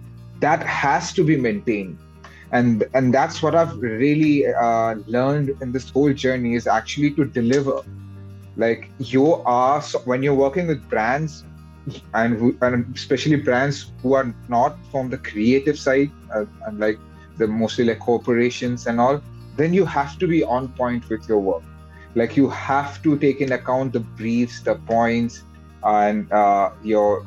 That 0.40 0.62
has 0.62 1.12
to 1.14 1.24
be 1.24 1.36
maintained. 1.36 1.98
And 2.52 2.84
and 2.94 3.12
that's 3.12 3.42
what 3.42 3.54
i've 3.54 3.76
really 3.78 4.46
uh, 4.46 4.94
learned 5.16 5.50
in 5.62 5.72
this 5.72 5.90
whole 5.90 6.12
journey 6.12 6.54
is 6.54 6.66
actually 6.66 7.10
to 7.18 7.24
deliver. 7.24 7.82
Like 8.56 8.90
you 8.98 9.34
are 9.56 9.80
when 10.04 10.22
you're 10.22 10.40
working 10.46 10.66
with 10.66 10.88
brands 10.88 11.44
and, 12.14 12.56
and 12.62 12.94
especially 12.94 13.36
brands 13.36 13.92
who 14.02 14.14
are 14.14 14.34
not 14.48 14.78
from 14.90 15.10
the 15.10 15.18
creative 15.18 15.78
side 15.78 16.10
uh, 16.34 16.44
and 16.66 16.78
like 16.78 16.98
the 17.36 17.46
mostly 17.46 17.84
like 17.84 18.00
corporations 18.00 18.86
and 18.86 19.00
all 19.00 19.22
then 19.58 19.74
you 19.74 19.84
have 19.84 20.18
to 20.18 20.26
be 20.26 20.42
on 20.44 20.68
point 20.80 21.08
with 21.08 21.28
your 21.28 21.38
work 21.38 21.62
like 22.14 22.36
you 22.36 22.48
have 22.48 23.02
to 23.02 23.18
take 23.18 23.40
in 23.40 23.52
account 23.52 23.92
the 23.92 24.04
briefs 24.20 24.60
the 24.62 24.76
points 24.92 25.42
and 25.84 26.32
uh, 26.32 26.70
your 26.82 27.26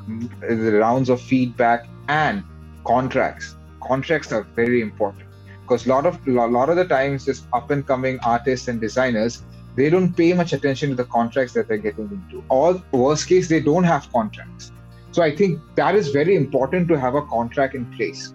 the 0.49 0.77
rounds 0.79 1.09
of 1.09 1.21
feedback 1.21 1.87
and 2.07 2.43
contracts 2.85 3.55
contracts 3.81 4.31
are 4.31 4.43
very 4.61 4.81
important 4.81 5.27
because 5.61 5.85
a 5.85 5.89
lot 5.89 6.05
of 6.05 6.27
a 6.27 6.47
lot 6.59 6.69
of 6.69 6.75
the 6.75 6.85
times 6.85 7.25
this 7.25 7.43
up 7.53 7.71
and 7.71 7.87
coming 7.87 8.19
artists 8.35 8.67
and 8.67 8.81
designers 8.81 9.43
they 9.75 9.89
don't 9.89 10.13
pay 10.13 10.33
much 10.33 10.53
attention 10.53 10.89
to 10.89 10.95
the 10.95 11.05
contracts 11.05 11.53
that 11.53 11.67
they're 11.67 11.77
getting 11.77 12.09
into. 12.11 12.43
Or 12.49 12.81
worst 12.91 13.27
case, 13.27 13.47
they 13.47 13.61
don't 13.61 13.83
have 13.83 14.11
contracts. 14.11 14.71
So 15.11 15.21
I 15.21 15.35
think 15.35 15.59
that 15.75 15.95
is 15.95 16.09
very 16.09 16.35
important 16.35 16.87
to 16.89 16.99
have 16.99 17.15
a 17.15 17.21
contract 17.23 17.75
in 17.75 17.85
place. 17.93 18.33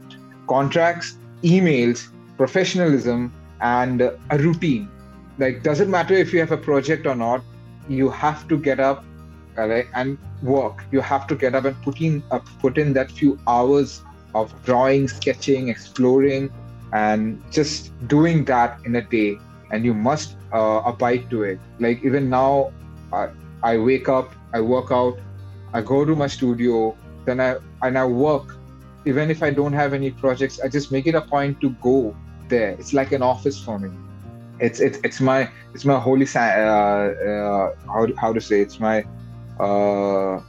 Contracts, 0.49 1.19
emails, 1.43 2.09
professionalism, 2.37 3.33
and 3.61 4.01
a 4.03 4.39
routine. 4.39 4.89
Like, 5.39 5.63
doesn't 5.63 5.91
matter 5.91 6.15
if 6.15 6.33
you 6.33 6.41
have 6.41 6.53
a 6.53 6.57
project 6.57 7.07
or 7.07 7.15
not, 7.15 7.43
you 7.89 8.09
have 8.11 8.49
to 8.49 8.59
get 8.59 8.81
up 8.81 9.05
right, 9.57 9.87
and 9.95 10.19
work. 10.43 10.85
You 10.93 11.01
have 11.01 11.27
to 11.29 11.35
get 11.35 11.55
up 11.55 11.65
and 11.65 11.81
put 11.83 12.01
in 12.01 12.23
uh, 12.31 12.41
put 12.61 12.79
in 12.79 12.93
that 12.95 13.11
few 13.11 13.39
hours 13.47 14.03
of 14.35 14.53
drawing, 14.65 15.09
sketching, 15.09 15.69
exploring, 15.69 16.51
and 16.93 17.43
just 17.51 17.93
doing 18.09 18.45
that 18.45 18.79
in 18.85 18.97
a 18.97 19.03
day. 19.03 19.39
And 19.71 19.85
you 19.85 19.95
must 19.95 20.37
uh, 20.53 20.83
abide 20.85 21.31
to 21.31 21.43
it. 21.43 21.59
Like 21.79 22.05
even 22.05 22.29
now, 22.31 22.73
I, 23.13 23.31
I 23.63 23.79
wake 23.79 24.09
up, 24.09 24.33
I 24.53 24.61
work 24.61 24.93
out, 24.93 25.19
I 25.73 25.81
go 25.83 26.05
to 26.05 26.15
my 26.15 26.27
studio, 26.27 26.97
then 27.25 27.41
I 27.41 27.57
and 27.83 27.99
I 27.99 28.05
work. 28.05 28.57
Even 29.05 29.31
if 29.31 29.43
I 29.43 29.51
don't 29.51 29.73
have 29.73 29.93
any 29.93 30.11
projects, 30.11 30.61
I 30.61 30.69
just 30.69 30.91
make 30.91 31.07
it 31.07 31.15
a 31.15 31.21
point 31.21 31.61
to 31.61 31.71
go 31.81 32.15
there. 32.49 32.71
It's 32.71 32.93
like 32.93 33.13
an 33.13 33.23
office 33.23 33.59
for 33.63 33.79
me. 33.79 33.91
It's 34.59 34.81
it's 34.81 34.99
it's 35.05 35.21
my 35.21 35.51
it's 35.75 35.85
my 35.85 35.99
holy 35.99 36.27
uh, 36.35 36.41
uh, 36.41 37.75
how 37.87 38.07
how 38.17 38.33
to 38.33 38.41
say 38.41 38.61
it's 38.61 38.81
my 38.81 39.05
uh 39.61 40.41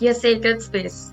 your 0.00 0.14
sacred 0.14 0.60
space. 0.62 1.12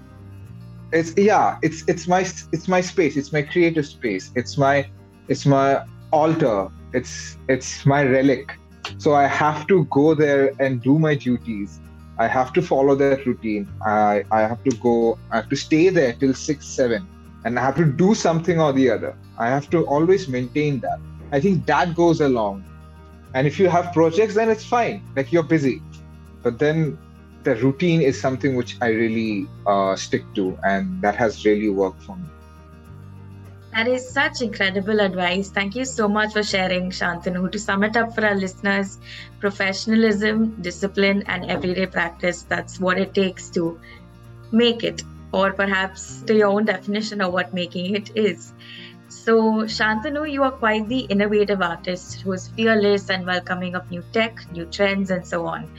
It's 0.91 1.13
yeah, 1.17 1.57
it's 1.61 1.83
it's 1.87 2.07
my 2.07 2.21
it's 2.51 2.67
my 2.67 2.81
space. 2.81 3.15
It's 3.15 3.31
my 3.31 3.41
creative 3.41 3.85
space. 3.85 4.31
It's 4.35 4.57
my 4.57 4.89
it's 5.27 5.45
my 5.45 5.85
altar 6.11 6.69
it's 6.93 7.37
it's 7.49 7.85
my 7.85 8.03
relic 8.03 8.51
so 8.97 9.13
i 9.15 9.25
have 9.25 9.65
to 9.67 9.85
go 9.85 10.13
there 10.13 10.53
and 10.59 10.81
do 10.81 10.99
my 10.99 11.15
duties 11.15 11.79
i 12.19 12.27
have 12.27 12.53
to 12.53 12.61
follow 12.61 12.95
that 12.95 13.25
routine 13.25 13.67
i 13.85 14.23
i 14.31 14.41
have 14.41 14.63
to 14.63 14.75
go 14.77 15.17
i 15.31 15.37
have 15.37 15.49
to 15.49 15.55
stay 15.55 15.89
there 15.89 16.13
till 16.13 16.33
6 16.33 16.65
7 16.65 17.07
and 17.45 17.59
i 17.59 17.61
have 17.61 17.75
to 17.75 17.85
do 17.85 18.13
something 18.15 18.59
or 18.59 18.73
the 18.73 18.89
other. 18.89 19.15
I 19.37 19.47
have 19.49 19.69
to 19.71 19.85
always 19.85 20.27
maintain 20.27 20.79
that. 20.81 20.99
I 21.31 21.39
think 21.39 21.65
that 21.65 21.95
goes 21.95 22.21
along. 22.21 22.63
And 23.33 23.47
if 23.47 23.59
you 23.59 23.67
have 23.67 23.91
projects 23.93 24.35
then 24.35 24.49
it's 24.49 24.65
fine. 24.65 25.01
Like 25.15 25.31
you're 25.31 25.49
busy. 25.55 25.81
But 26.43 26.59
then 26.59 26.97
the 27.43 27.55
routine 27.55 28.01
is 28.01 28.19
something 28.19 28.55
which 28.55 28.77
i 28.81 28.87
really 28.87 29.47
uh, 29.67 29.95
stick 29.95 30.23
to 30.35 30.57
and 30.63 31.01
that 31.01 31.15
has 31.15 31.45
really 31.45 31.69
worked 31.69 32.01
for 32.03 32.15
me. 32.15 32.25
That 33.73 33.87
is 33.87 34.07
such 34.07 34.43
incredible 34.43 34.99
advice. 34.99 35.49
Thank 35.49 35.75
you 35.75 35.83
so 35.83 36.07
much 36.07 36.33
for 36.33 36.43
sharing, 36.43 36.91
Santanu. 36.91 37.51
To 37.51 37.57
sum 37.57 37.83
it 37.83 37.97
up 37.97 38.13
for 38.13 38.23
our 38.23 38.35
listeners, 38.35 38.99
professionalism, 39.39 40.61
discipline, 40.61 41.23
and 41.25 41.49
everyday 41.49 41.87
practice 41.87 42.43
that's 42.43 42.79
what 42.79 42.99
it 42.99 43.15
takes 43.15 43.49
to 43.57 43.79
make 44.51 44.83
it, 44.83 45.01
or 45.33 45.51
perhaps 45.51 46.21
to 46.21 46.35
your 46.35 46.47
own 46.47 46.65
definition 46.65 47.19
of 47.21 47.33
what 47.33 47.53
making 47.53 47.95
it 47.95 48.11
is. 48.15 48.53
So, 49.09 49.63
Santanu, 49.63 50.29
you 50.31 50.43
are 50.43 50.51
quite 50.51 50.87
the 50.87 51.01
innovative 51.01 51.61
artist 51.61 52.21
who 52.21 52.31
is 52.33 52.47
fearless 52.47 53.09
and 53.09 53.25
welcoming 53.25 53.75
of 53.75 53.89
new 53.91 54.03
tech, 54.11 54.39
new 54.51 54.65
trends, 54.65 55.11
and 55.11 55.25
so 55.25 55.45
on 55.45 55.69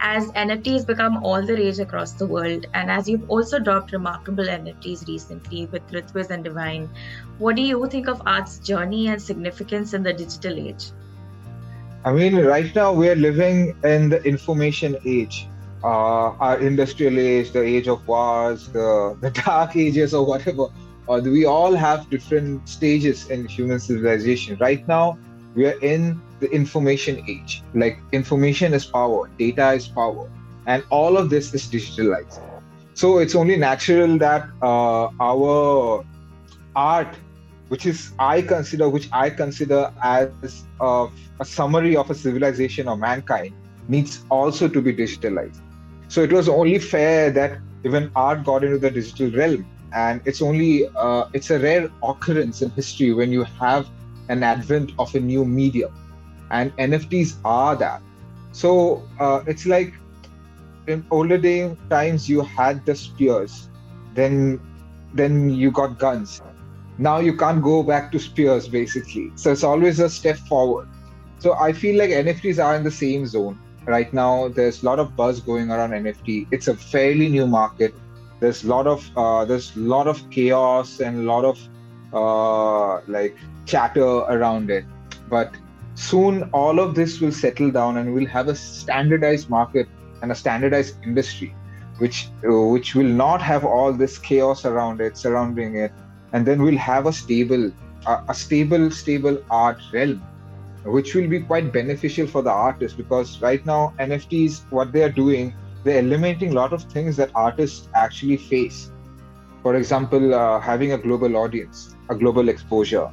as 0.00 0.28
NFTs 0.32 0.86
become 0.86 1.22
all 1.22 1.42
the 1.42 1.54
rage 1.54 1.78
across 1.78 2.12
the 2.12 2.26
world, 2.26 2.66
and 2.72 2.90
as 2.90 3.08
you've 3.08 3.28
also 3.30 3.58
dropped 3.58 3.92
remarkable 3.92 4.44
NFTs 4.44 5.06
recently 5.06 5.66
with 5.66 5.86
Ritviz 5.90 6.30
and 6.30 6.42
Divine, 6.42 6.88
what 7.38 7.56
do 7.56 7.62
you 7.62 7.86
think 7.88 8.08
of 8.08 8.22
art's 8.26 8.58
journey 8.58 9.08
and 9.08 9.20
significance 9.20 9.92
in 9.92 10.02
the 10.02 10.12
digital 10.12 10.58
age? 10.58 10.90
I 12.04 12.12
mean, 12.12 12.36
right 12.36 12.74
now 12.74 12.92
we 12.92 13.10
are 13.10 13.14
living 13.14 13.76
in 13.84 14.08
the 14.08 14.22
information 14.24 14.96
age, 15.04 15.46
uh, 15.82 16.32
our 16.44 16.58
industrial 16.60 17.18
age, 17.18 17.52
the 17.52 17.62
age 17.62 17.88
of 17.88 18.06
wars, 18.06 18.68
the, 18.68 19.16
the 19.20 19.30
dark 19.46 19.76
ages, 19.76 20.14
or 20.14 20.26
whatever. 20.26 20.66
Uh, 21.08 21.20
we 21.22 21.44
all 21.44 21.74
have 21.74 22.08
different 22.10 22.68
stages 22.68 23.30
in 23.30 23.46
human 23.46 23.80
civilization. 23.80 24.56
Right 24.60 24.86
now, 24.86 25.18
we 25.54 25.66
are 25.66 25.78
in 25.80 26.20
the 26.40 26.50
information 26.50 27.22
age. 27.28 27.62
Like 27.74 27.98
information 28.12 28.74
is 28.74 28.84
power, 28.84 29.28
data 29.38 29.72
is 29.72 29.88
power, 29.88 30.30
and 30.66 30.84
all 30.90 31.16
of 31.16 31.30
this 31.30 31.54
is 31.54 31.66
digitalized. 31.66 32.40
So 32.94 33.18
it's 33.18 33.34
only 33.34 33.56
natural 33.56 34.18
that 34.18 34.48
uh, 34.62 35.08
our 35.20 36.04
art, 36.76 37.16
which 37.68 37.86
is 37.86 38.12
I 38.18 38.42
consider, 38.42 38.88
which 38.88 39.08
I 39.12 39.30
consider 39.30 39.92
as 40.02 40.64
a, 40.80 41.08
a 41.40 41.44
summary 41.44 41.96
of 41.96 42.10
a 42.10 42.14
civilization 42.14 42.88
or 42.88 42.96
mankind, 42.96 43.54
needs 43.88 44.24
also 44.30 44.68
to 44.68 44.80
be 44.82 44.94
digitalized. 44.94 45.60
So 46.10 46.22
it 46.22 46.32
was 46.32 46.48
only 46.48 46.80
fair 46.80 47.30
that 47.30 47.58
even 47.84 48.10
art 48.16 48.44
got 48.44 48.64
into 48.64 48.78
the 48.78 48.90
digital 48.90 49.30
realm, 49.30 49.64
and 49.92 50.20
it's 50.24 50.42
only 50.42 50.88
uh, 50.96 51.26
it's 51.32 51.50
a 51.50 51.58
rare 51.60 51.88
occurrence 52.02 52.62
in 52.62 52.70
history 52.70 53.12
when 53.12 53.30
you 53.30 53.44
have 53.44 53.88
an 54.28 54.42
advent 54.42 54.90
of 54.98 55.14
a 55.14 55.20
new 55.20 55.44
medium. 55.44 55.94
And 56.50 56.76
nfts 56.78 57.36
are 57.44 57.76
that. 57.76 58.02
So 58.50 59.08
uh, 59.20 59.44
it's 59.46 59.66
like 59.66 59.94
in 60.88 61.06
older 61.12 61.38
day 61.38 61.76
times 61.90 62.28
you 62.28 62.40
had 62.40 62.84
the 62.84 62.96
spears 62.96 63.68
then 64.14 64.60
then 65.14 65.50
you 65.50 65.70
got 65.70 65.96
guns. 66.00 66.42
Now 66.98 67.18
you 67.20 67.36
can't 67.36 67.62
go 67.62 67.84
back 67.84 68.10
to 68.10 68.18
spears 68.18 68.66
basically. 68.66 69.30
So 69.36 69.52
it's 69.52 69.62
always 69.62 70.00
a 70.00 70.10
step 70.10 70.38
forward. 70.38 70.88
So 71.38 71.54
i 71.54 71.72
feel 71.72 71.96
like 71.98 72.10
nfts 72.10 72.62
are 72.62 72.76
in 72.76 72.82
the 72.82 72.96
same 73.00 73.26
zone 73.26 73.58
right 73.86 74.12
now 74.12 74.48
there's 74.48 74.82
a 74.82 74.86
lot 74.86 74.98
of 74.98 75.16
buzz 75.16 75.40
going 75.40 75.70
around 75.70 75.90
nft 75.90 76.46
it's 76.50 76.68
a 76.68 76.74
fairly 76.74 77.28
new 77.28 77.46
market. 77.46 77.94
There's 78.40 78.64
a 78.64 78.68
lot 78.68 78.86
of 78.86 79.10
uh, 79.16 79.44
there's 79.44 79.76
a 79.76 79.80
lot 79.80 80.06
of 80.06 80.18
chaos 80.30 81.00
and 81.00 81.18
a 81.18 81.22
lot 81.22 81.44
of 81.44 81.58
uh, 82.12 83.02
like 83.06 83.36
chatter 83.66 84.02
around 84.02 84.70
it. 84.70 84.84
But 85.28 85.54
soon 85.94 86.44
all 86.52 86.80
of 86.80 86.94
this 86.94 87.20
will 87.20 87.32
settle 87.32 87.70
down 87.70 87.98
and 87.98 88.14
we'll 88.14 88.26
have 88.26 88.48
a 88.48 88.54
standardized 88.54 89.50
market 89.50 89.88
and 90.22 90.32
a 90.32 90.34
standardized 90.34 90.96
industry 91.04 91.54
which 91.98 92.28
uh, 92.48 92.66
which 92.74 92.94
will 92.94 93.12
not 93.24 93.42
have 93.42 93.64
all 93.64 93.92
this 93.92 94.16
chaos 94.16 94.64
around 94.64 95.00
it 95.00 95.16
surrounding 95.18 95.76
it. 95.76 95.92
And 96.32 96.46
then 96.46 96.62
we'll 96.62 96.78
have 96.78 97.06
a 97.06 97.12
stable 97.12 97.70
uh, 98.06 98.22
a 98.28 98.34
stable 98.34 98.90
stable 98.90 99.42
art 99.50 99.80
realm 99.92 100.22
which 100.84 101.14
will 101.14 101.28
be 101.28 101.40
quite 101.40 101.72
beneficial 101.72 102.26
for 102.26 102.42
the 102.42 102.50
artist 102.50 102.96
because 102.96 103.40
right 103.40 103.64
now 103.66 103.92
nfts 103.98 104.62
what 104.70 104.92
they 104.92 105.02
are 105.02 105.12
doing 105.12 105.54
they're 105.84 105.98
eliminating 106.00 106.50
a 106.50 106.54
lot 106.54 106.72
of 106.72 106.82
things 106.84 107.16
that 107.16 107.30
artists 107.34 107.88
actually 107.94 108.36
face. 108.36 108.90
For 109.62 109.76
example 109.76 110.34
uh, 110.34 110.60
having 110.60 110.92
a 110.92 110.98
global 110.98 111.36
audience 111.36 111.94
a 112.08 112.14
global 112.14 112.48
exposure 112.48 113.08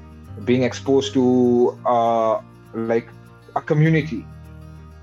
being 0.46 0.64
exposed 0.64 1.14
to 1.14 1.78
uh, 1.86 2.42
like 2.74 3.10
a 3.56 3.62
community 3.62 4.26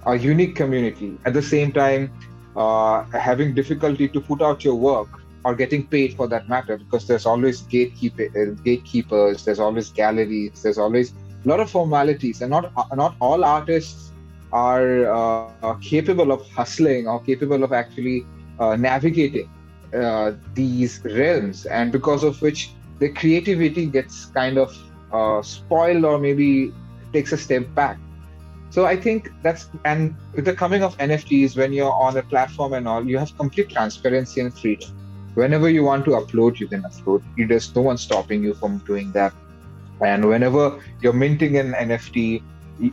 a 0.06 0.16
unique 0.16 0.54
community. 0.54 1.18
At 1.24 1.32
the 1.34 1.42
same 1.42 1.72
time 1.72 2.12
uh, 2.56 3.04
having 3.12 3.54
difficulty 3.54 4.08
to 4.08 4.20
put 4.20 4.42
out 4.42 4.64
your 4.64 4.74
work 4.74 5.08
or 5.44 5.54
getting 5.54 5.86
paid 5.86 6.14
for 6.14 6.26
that 6.28 6.48
matter 6.48 6.78
because 6.78 7.06
there's 7.06 7.26
always 7.26 7.62
gatekeeper, 7.62 8.28
uh, 8.36 8.54
gatekeepers 8.62 9.44
there's 9.44 9.60
always 9.60 9.90
galleries 9.90 10.62
there's 10.62 10.78
always 10.78 11.12
a 11.44 11.48
lot 11.48 11.60
of 11.60 11.70
formalities 11.70 12.40
and 12.42 12.50
not 12.50 12.72
not 12.94 13.16
all 13.20 13.44
artists 13.44 14.12
are 14.52 15.06
uh, 15.12 15.50
capable 15.50 16.30
of 16.32 16.40
hustling 16.50 17.06
or 17.06 17.20
capable 17.22 17.38
of 17.38 17.72
actually 17.72 18.04
uh, 18.58 18.76
navigating 18.76 19.48
uh, 19.92 20.32
these 20.54 21.00
realms. 21.04 21.66
And 21.66 21.90
because 21.92 22.22
of 22.22 22.40
which 22.40 22.70
the 22.98 23.08
creativity 23.10 23.86
gets 23.86 24.26
kind 24.26 24.58
of 24.58 24.76
uh, 25.12 25.42
spoiled 25.42 26.04
or 26.04 26.18
maybe 26.18 26.72
takes 27.12 27.32
a 27.32 27.36
step 27.36 27.74
back. 27.74 27.98
So 28.70 28.86
i 28.86 28.96
think 28.96 29.30
that's 29.42 29.68
and 29.84 30.16
with 30.34 30.44
the 30.44 30.54
coming 30.54 30.82
of 30.82 30.96
nfts 30.98 31.56
when 31.56 31.72
you're 31.72 31.92
on 31.92 32.16
a 32.16 32.22
platform 32.22 32.72
and 32.72 32.88
all 32.88 33.06
you 33.06 33.18
have 33.18 33.36
complete 33.36 33.70
transparency 33.70 34.40
and 34.40 34.52
freedom. 34.52 34.90
Whenever 35.34 35.68
you 35.68 35.84
want 35.84 36.04
to 36.06 36.12
upload 36.12 36.58
you 36.58 36.66
can 36.68 36.82
upload. 36.82 37.22
There's 37.48 37.74
no 37.74 37.82
one 37.82 37.98
stopping 37.98 38.42
you 38.42 38.54
from 38.54 38.78
doing 38.78 39.12
that 39.12 39.32
and 40.00 40.26
whenever 40.28 40.80
you're 41.00 41.12
minting 41.12 41.56
an 41.58 41.72
nft 41.72 42.42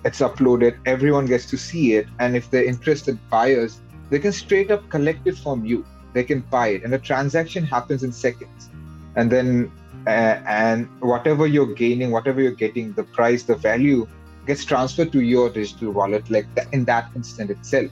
it's 0.03 0.19
uploaded 0.19 0.77
everyone 0.85 1.25
gets 1.25 1.45
to 1.45 1.57
see 1.57 1.93
it 1.93 2.07
and 2.19 2.35
if 2.35 2.49
they're 2.51 2.65
interested 2.65 3.17
buyers 3.29 3.81
they 4.11 4.19
can 4.19 4.33
straight 4.33 4.69
up 4.69 4.87
collect 4.89 5.25
it 5.25 5.37
from 5.37 5.65
you. 5.65 5.85
They 6.13 6.25
can 6.25 6.41
buy 6.41 6.67
it 6.67 6.83
and 6.83 6.93
the 6.93 6.99
transaction 6.99 7.63
happens 7.63 8.03
in 8.03 8.11
seconds. 8.11 8.69
And 9.15 9.31
then 9.31 9.71
uh, 10.05 10.37
and 10.45 10.89
whatever 10.99 11.47
you're 11.47 11.73
gaining 11.73 12.11
whatever 12.11 12.41
you're 12.41 12.59
getting 12.65 12.91
the 12.93 13.03
price 13.03 13.43
the 13.43 13.55
value 13.55 14.07
gets 14.47 14.65
transferred 14.65 15.11
to 15.11 15.21
your 15.21 15.49
digital 15.49 15.91
wallet 15.91 16.29
like 16.29 16.47
in 16.73 16.83
that 16.85 17.09
instant 17.15 17.49
itself. 17.49 17.89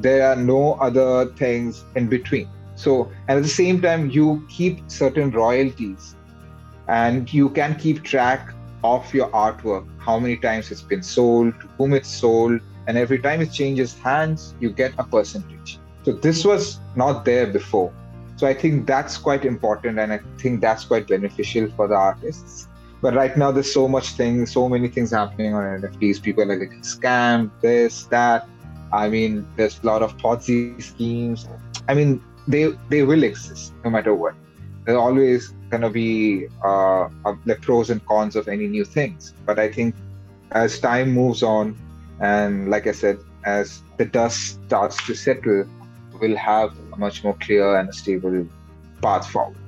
There 0.00 0.26
are 0.28 0.36
no 0.36 0.74
other 0.74 1.26
things 1.42 1.84
in 1.94 2.08
between. 2.08 2.48
So, 2.74 3.12
and 3.28 3.36
at 3.38 3.42
the 3.42 3.48
same 3.48 3.80
time, 3.80 4.10
you 4.10 4.44
keep 4.48 4.90
certain 4.90 5.30
royalties 5.30 6.16
and 6.92 7.32
you 7.32 7.48
can 7.48 7.74
keep 7.74 8.02
track 8.02 8.52
of 8.84 9.12
your 9.14 9.28
artwork, 9.30 9.86
how 9.98 10.18
many 10.18 10.36
times 10.36 10.70
it's 10.70 10.82
been 10.82 11.02
sold, 11.02 11.58
to 11.60 11.66
whom 11.78 11.94
it's 11.94 12.08
sold, 12.08 12.60
and 12.86 12.98
every 12.98 13.18
time 13.18 13.40
it 13.40 13.50
changes 13.50 13.98
hands, 13.98 14.54
you 14.60 14.70
get 14.70 14.92
a 14.98 15.04
percentage. 15.04 15.78
So, 16.04 16.12
this 16.12 16.44
was 16.44 16.80
not 16.94 17.24
there 17.24 17.46
before. 17.46 17.92
So, 18.36 18.46
I 18.46 18.52
think 18.52 18.86
that's 18.86 19.16
quite 19.16 19.46
important, 19.46 19.98
and 20.00 20.12
I 20.12 20.20
think 20.36 20.60
that's 20.60 20.84
quite 20.84 21.08
beneficial 21.08 21.70
for 21.76 21.88
the 21.88 21.94
artists. 21.94 22.68
But 23.00 23.14
right 23.14 23.36
now, 23.36 23.50
there's 23.52 23.72
so 23.72 23.88
much 23.88 24.10
things, 24.10 24.52
so 24.52 24.68
many 24.68 24.88
things 24.88 25.12
happening 25.12 25.54
on 25.54 25.64
NFTs. 25.80 26.20
People 26.20 26.50
are 26.52 26.58
getting 26.58 26.82
scammed, 26.82 27.50
this, 27.62 28.04
that. 28.16 28.46
I 28.92 29.08
mean, 29.08 29.46
there's 29.56 29.80
a 29.82 29.86
lot 29.86 30.02
of 30.02 30.16
Ponzi 30.18 30.82
schemes. 30.82 31.48
I 31.88 31.94
mean, 31.94 32.22
they 32.46 32.72
they 32.90 33.02
will 33.02 33.22
exist 33.22 33.72
no 33.84 33.90
matter 33.90 34.14
what. 34.14 34.34
There's 34.84 34.98
always 34.98 35.54
gonna 35.70 35.90
be 35.90 36.48
uh, 36.64 37.08
the 37.46 37.56
pros 37.60 37.90
and 37.90 38.04
cons 38.06 38.36
of 38.36 38.48
any 38.48 38.66
new 38.66 38.84
things. 38.84 39.34
But 39.46 39.58
I 39.58 39.70
think 39.70 39.94
as 40.50 40.80
time 40.80 41.12
moves 41.12 41.42
on, 41.42 41.76
and 42.20 42.70
like 42.70 42.86
I 42.86 42.92
said, 42.92 43.18
as 43.44 43.82
the 43.96 44.04
dust 44.04 44.60
starts 44.66 45.04
to 45.06 45.14
settle, 45.14 45.64
we'll 46.20 46.36
have 46.36 46.76
a 46.92 46.96
much 46.96 47.24
more 47.24 47.36
clear 47.40 47.76
and 47.76 47.94
stable 47.94 48.46
path 49.00 49.28
forward. 49.30 49.61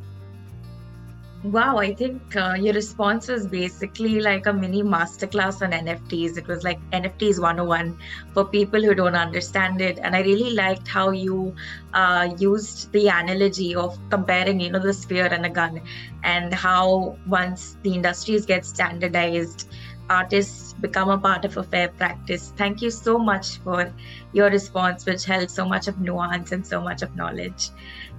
Wow, 1.45 1.77
I 1.77 1.93
think 1.95 2.35
uh, 2.37 2.55
your 2.59 2.73
response 2.73 3.29
was 3.29 3.47
basically 3.47 4.19
like 4.19 4.47
a 4.47 4.53
mini 4.53 4.83
masterclass 4.83 5.61
on 5.61 5.73
NFTs. 5.73 6.39
It 6.39 6.49
was 6.49 6.65
like 6.65 6.81
NFTs 6.91 7.39
101 7.39 7.99
for 8.33 8.47
people 8.47 8.83
who 8.83 8.95
don't 8.95 9.15
understand 9.15 9.83
it. 9.83 9.99
And 10.03 10.17
I 10.17 10.23
really 10.23 10.55
liked 10.55 10.89
how 10.89 11.11
you 11.11 11.55
uh, 11.93 12.35
used 12.39 12.91
the 12.93 13.09
analogy 13.09 13.75
of 13.75 13.99
comparing, 14.09 14.59
you 14.59 14.71
know, 14.71 14.79
the 14.79 14.95
spear 14.95 15.27
and 15.27 15.45
a 15.45 15.51
gun, 15.51 15.83
and 16.23 16.55
how 16.55 17.19
once 17.27 17.77
the 17.83 17.93
industries 17.93 18.47
get 18.47 18.65
standardized, 18.65 19.69
artists 20.09 20.73
become 20.73 21.11
a 21.11 21.19
part 21.19 21.45
of 21.45 21.59
a 21.59 21.63
fair 21.63 21.89
practice. 21.89 22.55
Thank 22.57 22.81
you 22.81 22.91
so 22.91 23.19
much 23.19 23.59
for 23.59 23.93
your 24.33 24.49
response, 24.49 25.05
which 25.05 25.27
held 25.27 25.51
so 25.51 25.67
much 25.67 25.89
of 25.89 26.01
nuance 26.01 26.53
and 26.53 26.67
so 26.67 26.81
much 26.81 27.03
of 27.03 27.15
knowledge. 27.17 27.69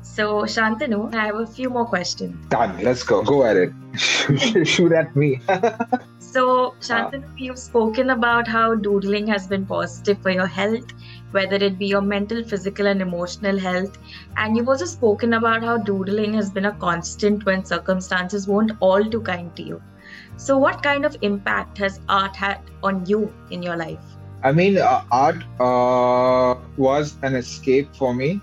So, 0.05 0.43
Santanu, 0.43 1.13
I 1.13 1.25
have 1.25 1.35
a 1.37 1.47
few 1.47 1.69
more 1.69 1.85
questions. 1.85 2.37
Done. 2.47 2.77
Let's 2.81 3.03
go. 3.03 3.23
Go 3.23 3.43
at 3.43 3.57
it. 3.57 3.73
Shoot 4.67 4.93
at 4.93 5.13
me. 5.15 5.41
so, 6.19 6.75
Santanu, 6.79 7.25
uh, 7.25 7.35
you've 7.35 7.57
spoken 7.57 8.11
about 8.11 8.47
how 8.47 8.75
doodling 8.75 9.27
has 9.27 9.47
been 9.47 9.65
positive 9.65 10.21
for 10.21 10.29
your 10.29 10.45
health, 10.45 10.93
whether 11.31 11.55
it 11.55 11.79
be 11.79 11.87
your 11.87 12.01
mental, 12.01 12.43
physical, 12.43 12.85
and 12.85 13.01
emotional 13.01 13.59
health. 13.59 13.97
And 14.37 14.55
you've 14.55 14.69
also 14.69 14.85
spoken 14.85 15.33
about 15.33 15.63
how 15.63 15.77
doodling 15.77 16.35
has 16.35 16.51
been 16.51 16.65
a 16.65 16.73
constant 16.73 17.45
when 17.45 17.65
circumstances 17.65 18.47
weren't 18.47 18.73
all 18.79 19.03
too 19.03 19.21
kind 19.21 19.53
to 19.57 19.63
you. 19.63 19.81
So, 20.37 20.57
what 20.57 20.83
kind 20.83 21.03
of 21.03 21.17
impact 21.23 21.79
has 21.79 21.99
art 22.07 22.35
had 22.35 22.59
on 22.83 23.05
you 23.07 23.33
in 23.49 23.63
your 23.63 23.75
life? 23.75 24.05
I 24.43 24.51
mean, 24.51 24.77
uh, 24.77 25.03
art 25.11 25.43
uh, 25.59 26.61
was 26.77 27.15
an 27.23 27.35
escape 27.35 27.95
for 27.95 28.13
me 28.13 28.39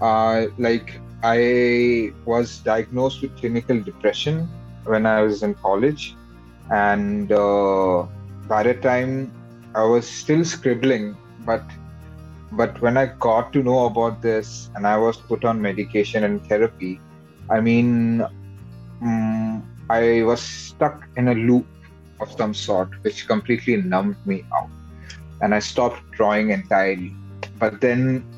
like 0.00 1.00
I 1.22 2.12
was 2.24 2.58
diagnosed 2.58 3.22
with 3.22 3.36
clinical 3.36 3.80
depression 3.80 4.48
when 4.84 5.06
I 5.06 5.22
was 5.22 5.42
in 5.42 5.54
college, 5.54 6.14
and 6.70 7.32
uh, 7.32 8.06
by 8.46 8.62
the 8.62 8.74
time 8.74 9.32
I 9.74 9.84
was 9.84 10.08
still 10.08 10.44
scribbling, 10.44 11.16
but 11.44 11.62
but 12.52 12.80
when 12.80 12.96
I 12.96 13.06
got 13.06 13.52
to 13.52 13.62
know 13.62 13.86
about 13.86 14.22
this 14.22 14.70
and 14.74 14.86
I 14.86 14.96
was 14.96 15.16
put 15.16 15.44
on 15.44 15.60
medication 15.60 16.24
and 16.24 16.44
therapy, 16.46 17.00
I 17.50 17.60
mean, 17.60 18.22
um, 19.02 19.62
I 19.90 20.22
was 20.22 20.40
stuck 20.40 21.06
in 21.16 21.28
a 21.28 21.34
loop 21.34 21.66
of 22.20 22.30
some 22.32 22.54
sort, 22.54 22.88
which 23.02 23.26
completely 23.26 23.76
numbed 23.76 24.16
me 24.26 24.44
out, 24.54 24.70
and 25.40 25.54
I 25.54 25.58
stopped 25.58 26.10
drawing 26.12 26.50
entirely. 26.50 27.14
But 27.58 27.80
then 27.80 28.24
uh, 28.32 28.37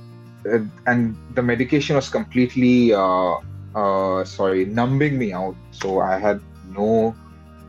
and 0.87 1.17
the 1.35 1.43
medication 1.43 1.97
was 1.97 2.09
completely 2.09 2.93
uh, 2.93 3.37
uh, 3.75 4.25
sorry 4.25 4.65
numbing 4.65 5.19
me 5.19 5.33
out. 5.33 5.57
So 5.71 6.01
i 6.01 6.19
had 6.19 6.41
no 6.69 7.15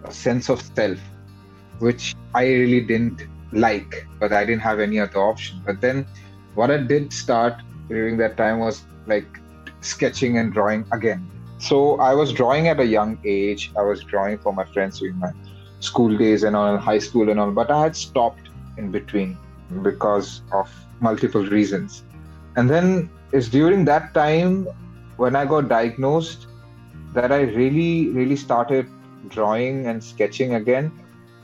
sense 0.10 0.50
of 0.50 0.62
self 0.62 1.00
which 1.80 2.16
i 2.34 2.44
really 2.44 2.82
didn't 2.82 3.28
like 3.52 4.08
but 4.20 4.34
i 4.34 4.44
didn't 4.46 4.62
have 4.62 4.80
any 4.80 5.00
other 5.00 5.20
option. 5.20 5.62
But 5.66 5.82
then 5.82 6.06
what 6.56 6.72
i 6.72 6.78
did 6.78 7.14
start 7.14 7.56
during 7.88 8.18
that 8.18 8.38
time 8.38 8.60
was 8.60 8.84
like 9.08 9.28
sketching 9.82 10.38
and 10.38 10.54
drawing 10.54 10.86
again. 10.92 11.30
So 11.60 12.00
i 12.00 12.14
was 12.14 12.34
drawing 12.34 12.68
at 12.68 12.80
a 12.80 12.86
young 12.86 13.20
age. 13.26 13.72
I 13.78 13.84
was 13.84 14.04
drawing 14.04 14.38
for 14.38 14.54
my 14.54 14.66
friends 14.66 15.00
during 15.00 15.18
my 15.18 15.32
school 15.80 16.16
days 16.16 16.44
and 16.44 16.56
all 16.56 16.78
high 16.78 17.00
school 17.00 17.30
and 17.30 17.40
all 17.40 17.52
but 17.52 17.72
i 17.72 17.82
had 17.82 17.96
stopped 17.96 18.50
in 18.78 18.92
between 18.92 19.36
because 19.82 20.42
of 20.54 20.70
multiple 21.00 21.46
reasons 21.46 22.04
and 22.56 22.70
then 22.70 23.10
it's 23.32 23.48
during 23.48 23.86
that 23.86 24.14
time 24.14 24.68
when 25.18 25.36
I 25.36 25.46
got 25.46 25.70
diagnosed 25.70 26.48
that 27.14 27.32
I 27.32 27.42
really, 27.42 28.10
really 28.10 28.36
started 28.36 28.88
drawing 29.30 29.88
and 29.88 30.04
sketching 30.04 30.56
again 30.56 30.92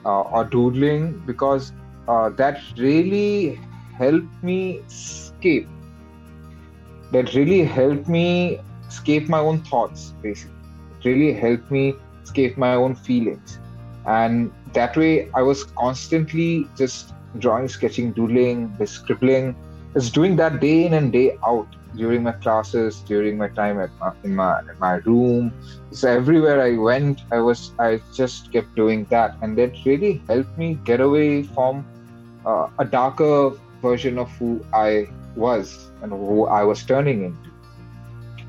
uh, 0.06 0.22
or 0.22 0.44
doodling 0.46 1.22
because 1.26 1.72
uh, 2.08 2.30
that 2.30 2.62
really 2.78 3.60
helped 3.98 4.44
me 4.44 4.80
escape. 4.88 5.68
That 7.12 7.34
really 7.34 7.64
helped 7.64 8.08
me 8.08 8.60
escape 8.88 9.30
my 9.30 9.40
own 9.40 9.62
thoughts, 9.64 10.14
basically. 10.22 10.56
It 11.00 11.06
really 11.06 11.34
helped 11.34 11.72
me 11.72 11.96
escape 12.24 12.58
my 12.58 12.74
own 12.74 12.96
feelings. 12.96 13.60
And 14.06 14.52
that 14.74 14.96
way, 14.96 15.30
I 15.34 15.42
was 15.42 15.64
constantly 15.64 16.68
just 16.78 17.14
drawing, 17.40 17.68
sketching, 17.68 18.12
doodling, 18.14 18.76
scribbling, 18.86 19.56
is 19.98 20.12
doing 20.12 20.36
that 20.38 20.62
day 20.62 20.86
in 20.86 20.94
and 20.94 21.12
day 21.12 21.38
out 21.46 21.68
during 21.96 22.24
my 22.24 22.34
classes, 22.34 23.02
during 23.08 23.38
my 23.38 23.50
time 23.50 23.80
at 23.80 23.92
my, 24.00 24.12
in 24.24 24.36
my 24.36 24.60
in 24.72 24.78
my 24.80 24.96
room. 25.10 25.54
So 25.92 26.10
everywhere 26.10 26.62
I 26.62 26.78
went, 26.78 27.22
I 27.32 27.40
was 27.40 27.74
I 27.80 28.02
just 28.14 28.52
kept 28.52 28.76
doing 28.76 29.08
that, 29.10 29.38
and 29.42 29.58
that 29.58 29.74
really 29.86 30.24
helped 30.30 30.56
me 30.58 30.76
get 30.86 31.02
away 31.02 31.44
from 31.44 31.88
uh, 32.46 32.68
a 32.80 32.86
darker 32.86 33.52
version 33.82 34.18
of 34.20 34.32
who 34.40 34.66
I 34.74 35.08
was 35.36 35.92
and 36.02 36.12
who 36.12 36.48
I 36.48 36.64
was 36.64 36.86
turning 36.86 37.24
into. 37.24 37.52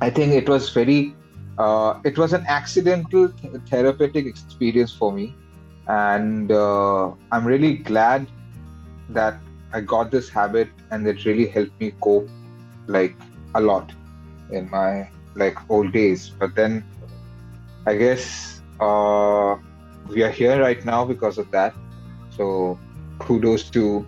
I 0.01 0.11
think 0.11 0.33
it 0.33 0.49
was 0.49 0.71
very, 0.71 1.19
uh, 1.59 1.95
it 2.05 2.19
was 2.19 2.33
an 2.33 2.45
accidental 2.49 3.29
th- 3.41 3.63
therapeutic 3.71 4.27
experience 4.27 4.95
for 4.95 5.13
me, 5.13 5.39
and 5.87 6.53
uh, 6.53 7.13
I'm 7.33 7.47
really 7.47 7.79
glad 7.79 8.31
that 9.09 9.41
I 9.73 9.81
got 9.81 10.11
this 10.11 10.29
habit, 10.29 10.69
and 10.91 11.07
it 11.07 11.25
really 11.25 11.47
helped 11.47 11.79
me 11.81 11.93
cope, 12.01 12.29
like 12.87 13.17
a 13.55 13.61
lot, 13.61 13.93
in 14.51 14.71
my 14.71 15.09
like 15.35 15.59
old 15.71 15.93
days. 15.93 16.31
But 16.31 16.55
then, 16.55 16.85
I 17.87 17.97
guess 17.97 18.63
uh, 18.81 19.57
we 20.09 20.23
are 20.23 20.31
here 20.31 20.61
right 20.61 20.85
now 20.85 21.05
because 21.05 21.39
of 21.39 21.51
that. 21.51 21.75
So 22.31 22.79
kudos 23.19 23.71
to 23.71 24.07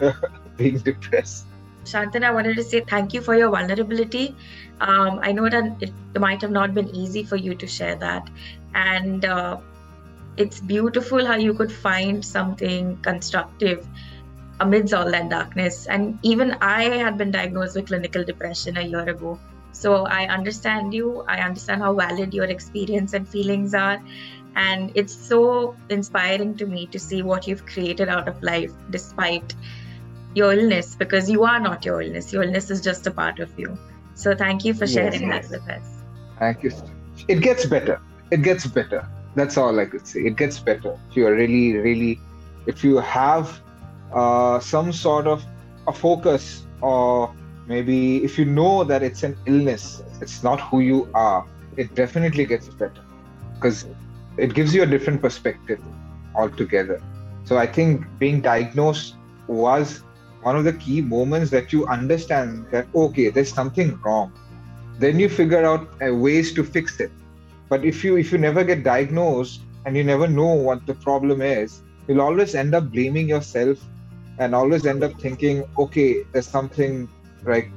being 0.56 0.78
depressed. 0.78 1.46
Santanu, 1.84 2.24
I 2.24 2.30
wanted 2.30 2.56
to 2.56 2.64
say 2.64 2.80
thank 2.80 3.12
you 3.12 3.20
for 3.20 3.34
your 3.34 3.50
vulnerability. 3.50 4.34
Um, 4.80 5.20
I 5.22 5.32
know 5.32 5.48
that 5.48 5.82
it 5.82 5.92
might 6.18 6.40
have 6.40 6.50
not 6.50 6.74
been 6.74 6.88
easy 6.94 7.22
for 7.22 7.36
you 7.36 7.54
to 7.54 7.66
share 7.66 7.96
that. 7.96 8.28
And 8.74 9.24
uh, 9.24 9.58
it's 10.36 10.60
beautiful 10.60 11.24
how 11.24 11.36
you 11.36 11.54
could 11.54 11.70
find 11.70 12.24
something 12.24 12.96
constructive 13.02 13.86
amidst 14.60 14.94
all 14.94 15.10
that 15.10 15.28
darkness. 15.28 15.86
And 15.86 16.18
even 16.22 16.52
I 16.60 16.84
had 16.84 17.18
been 17.18 17.30
diagnosed 17.30 17.76
with 17.76 17.86
clinical 17.86 18.24
depression 18.24 18.76
a 18.76 18.82
year 18.82 19.08
ago. 19.08 19.38
So 19.72 20.06
I 20.06 20.26
understand 20.26 20.94
you. 20.94 21.24
I 21.28 21.40
understand 21.40 21.82
how 21.82 21.94
valid 21.94 22.32
your 22.32 22.44
experience 22.44 23.12
and 23.12 23.28
feelings 23.28 23.74
are. 23.74 24.00
And 24.56 24.92
it's 24.94 25.14
so 25.14 25.74
inspiring 25.88 26.56
to 26.58 26.66
me 26.66 26.86
to 26.86 26.98
see 26.98 27.22
what 27.22 27.48
you've 27.48 27.66
created 27.66 28.08
out 28.08 28.28
of 28.28 28.40
life 28.42 28.72
despite 28.90 29.54
your 30.34 30.52
illness 30.52 30.94
because 30.94 31.28
you 31.28 31.44
are 31.44 31.58
not 31.58 31.84
your 31.84 32.02
illness. 32.02 32.32
Your 32.32 32.44
illness 32.44 32.70
is 32.70 32.80
just 32.80 33.06
a 33.06 33.10
part 33.10 33.40
of 33.40 33.58
you. 33.58 33.76
So 34.14 34.34
thank 34.34 34.64
you 34.64 34.74
for 34.74 34.86
sharing 34.86 35.22
yes, 35.22 35.48
that 35.48 35.60
with 35.60 35.68
us. 35.68 35.86
Thank 36.38 36.62
you. 36.62 36.70
It 37.26 37.40
gets 37.40 37.66
better. 37.66 38.00
It 38.30 38.42
gets 38.42 38.66
better. 38.66 39.08
That's 39.34 39.56
all 39.56 39.78
I 39.80 39.86
could 39.86 40.06
say. 40.06 40.20
It 40.20 40.36
gets 40.36 40.60
better. 40.60 40.96
If 41.10 41.16
you 41.16 41.26
are 41.26 41.34
really, 41.34 41.76
really, 41.76 42.20
if 42.66 42.84
you 42.84 42.98
have 42.98 43.60
uh, 44.14 44.60
some 44.60 44.92
sort 44.92 45.26
of 45.26 45.44
a 45.86 45.92
focus, 45.92 46.66
or 46.80 47.34
maybe 47.66 48.24
if 48.24 48.38
you 48.38 48.44
know 48.44 48.84
that 48.84 49.02
it's 49.02 49.22
an 49.22 49.36
illness, 49.46 50.02
it's 50.20 50.42
not 50.42 50.60
who 50.60 50.80
you 50.80 51.08
are, 51.14 51.46
it 51.76 51.94
definitely 51.94 52.46
gets 52.46 52.68
better. 52.68 53.04
Because 53.54 53.86
it 54.36 54.54
gives 54.54 54.74
you 54.74 54.82
a 54.82 54.86
different 54.86 55.20
perspective 55.20 55.80
altogether. 56.34 57.02
So 57.44 57.58
I 57.58 57.66
think 57.66 58.06
being 58.18 58.40
diagnosed 58.40 59.16
was 59.46 60.02
one 60.42 60.56
of 60.56 60.64
the 60.64 60.72
key 60.72 61.00
moments 61.00 61.50
that 61.50 61.72
you 61.72 61.86
understand 61.86 62.66
that 62.70 62.86
okay 62.94 63.30
there's 63.30 63.52
something 63.52 63.98
wrong. 64.02 64.32
Then 64.98 65.18
you 65.18 65.28
figure 65.28 65.64
out 65.64 65.88
uh, 66.02 66.14
ways 66.14 66.52
to 66.54 66.64
fix 66.64 67.00
it. 67.00 67.10
But 67.68 67.84
if 67.84 68.04
you 68.04 68.16
if 68.16 68.32
you 68.32 68.38
never 68.38 68.64
get 68.64 68.84
diagnosed 68.84 69.62
and 69.84 69.96
you 69.96 70.04
never 70.04 70.26
know 70.28 70.54
what 70.54 70.86
the 70.86 70.94
problem 70.94 71.42
is 71.42 71.82
you'll 72.06 72.20
always 72.20 72.54
end 72.54 72.74
up 72.74 72.90
blaming 72.90 73.28
yourself 73.28 73.78
and 74.38 74.54
always 74.54 74.86
end 74.86 75.02
up 75.04 75.12
thinking 75.20 75.64
okay 75.78 76.24
there's 76.32 76.46
something 76.46 77.08
like 77.44 77.70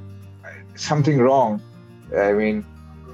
something 0.74 1.18
wrong. 1.18 1.62
I 2.16 2.32
mean 2.32 2.64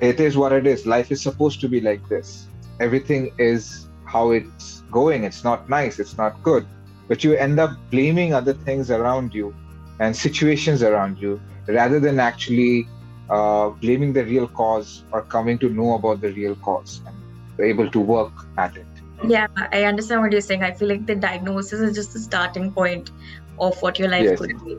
it 0.00 0.20
is 0.20 0.37
what 0.37 0.52
it 0.52 0.66
is. 0.66 0.87
Life 0.87 1.11
is 1.12 1.22
supposed 1.22 1.61
to 1.61 1.68
be 1.68 1.80
like 1.80 2.09
this. 2.09 2.46
Everything 2.80 3.33
is 3.38 3.87
how 4.04 4.30
it's 4.30 4.83
going. 4.90 5.24
It's 5.24 5.44
not 5.44 5.68
nice. 5.68 5.98
It's 5.98 6.16
not 6.16 6.42
good. 6.42 6.66
But 7.09 7.22
you 7.22 7.35
end 7.35 7.61
up 7.61 7.70
blaming 7.90 8.35
other 8.35 8.54
things 8.54 8.90
around 8.90 9.35
you 9.35 9.54
and 10.00 10.16
situations 10.16 10.83
around 10.83 11.18
you 11.18 11.40
rather 11.66 12.00
than 12.00 12.18
actually 12.18 12.87
uh, 13.30 13.68
blaming 13.70 14.12
the 14.12 14.24
real 14.24 14.48
cause 14.48 15.02
or 15.12 15.22
coming 15.22 15.59
to 15.59 15.68
know 15.68 15.94
about 15.94 16.20
the 16.20 16.33
real 16.33 16.54
cause 16.57 17.00
and 17.07 17.16
able 17.61 17.90
to 17.90 18.00
work 18.00 18.33
at 18.59 18.76
it. 18.76 18.87
Yeah, 19.30 19.46
I 19.72 19.84
understand 19.84 20.22
what 20.22 20.32
you're 20.32 20.40
saying. 20.40 20.62
I 20.62 20.72
feel 20.72 20.88
like 20.88 21.06
the 21.06 21.14
diagnosis 21.14 21.80
is 21.80 21.94
just 21.94 22.12
the 22.12 22.18
starting 22.18 22.72
point 22.72 23.10
of 23.58 23.80
what 23.82 23.98
your 23.98 24.08
life 24.08 24.24
yes. 24.24 24.38
could 24.38 24.64
be. 24.64 24.78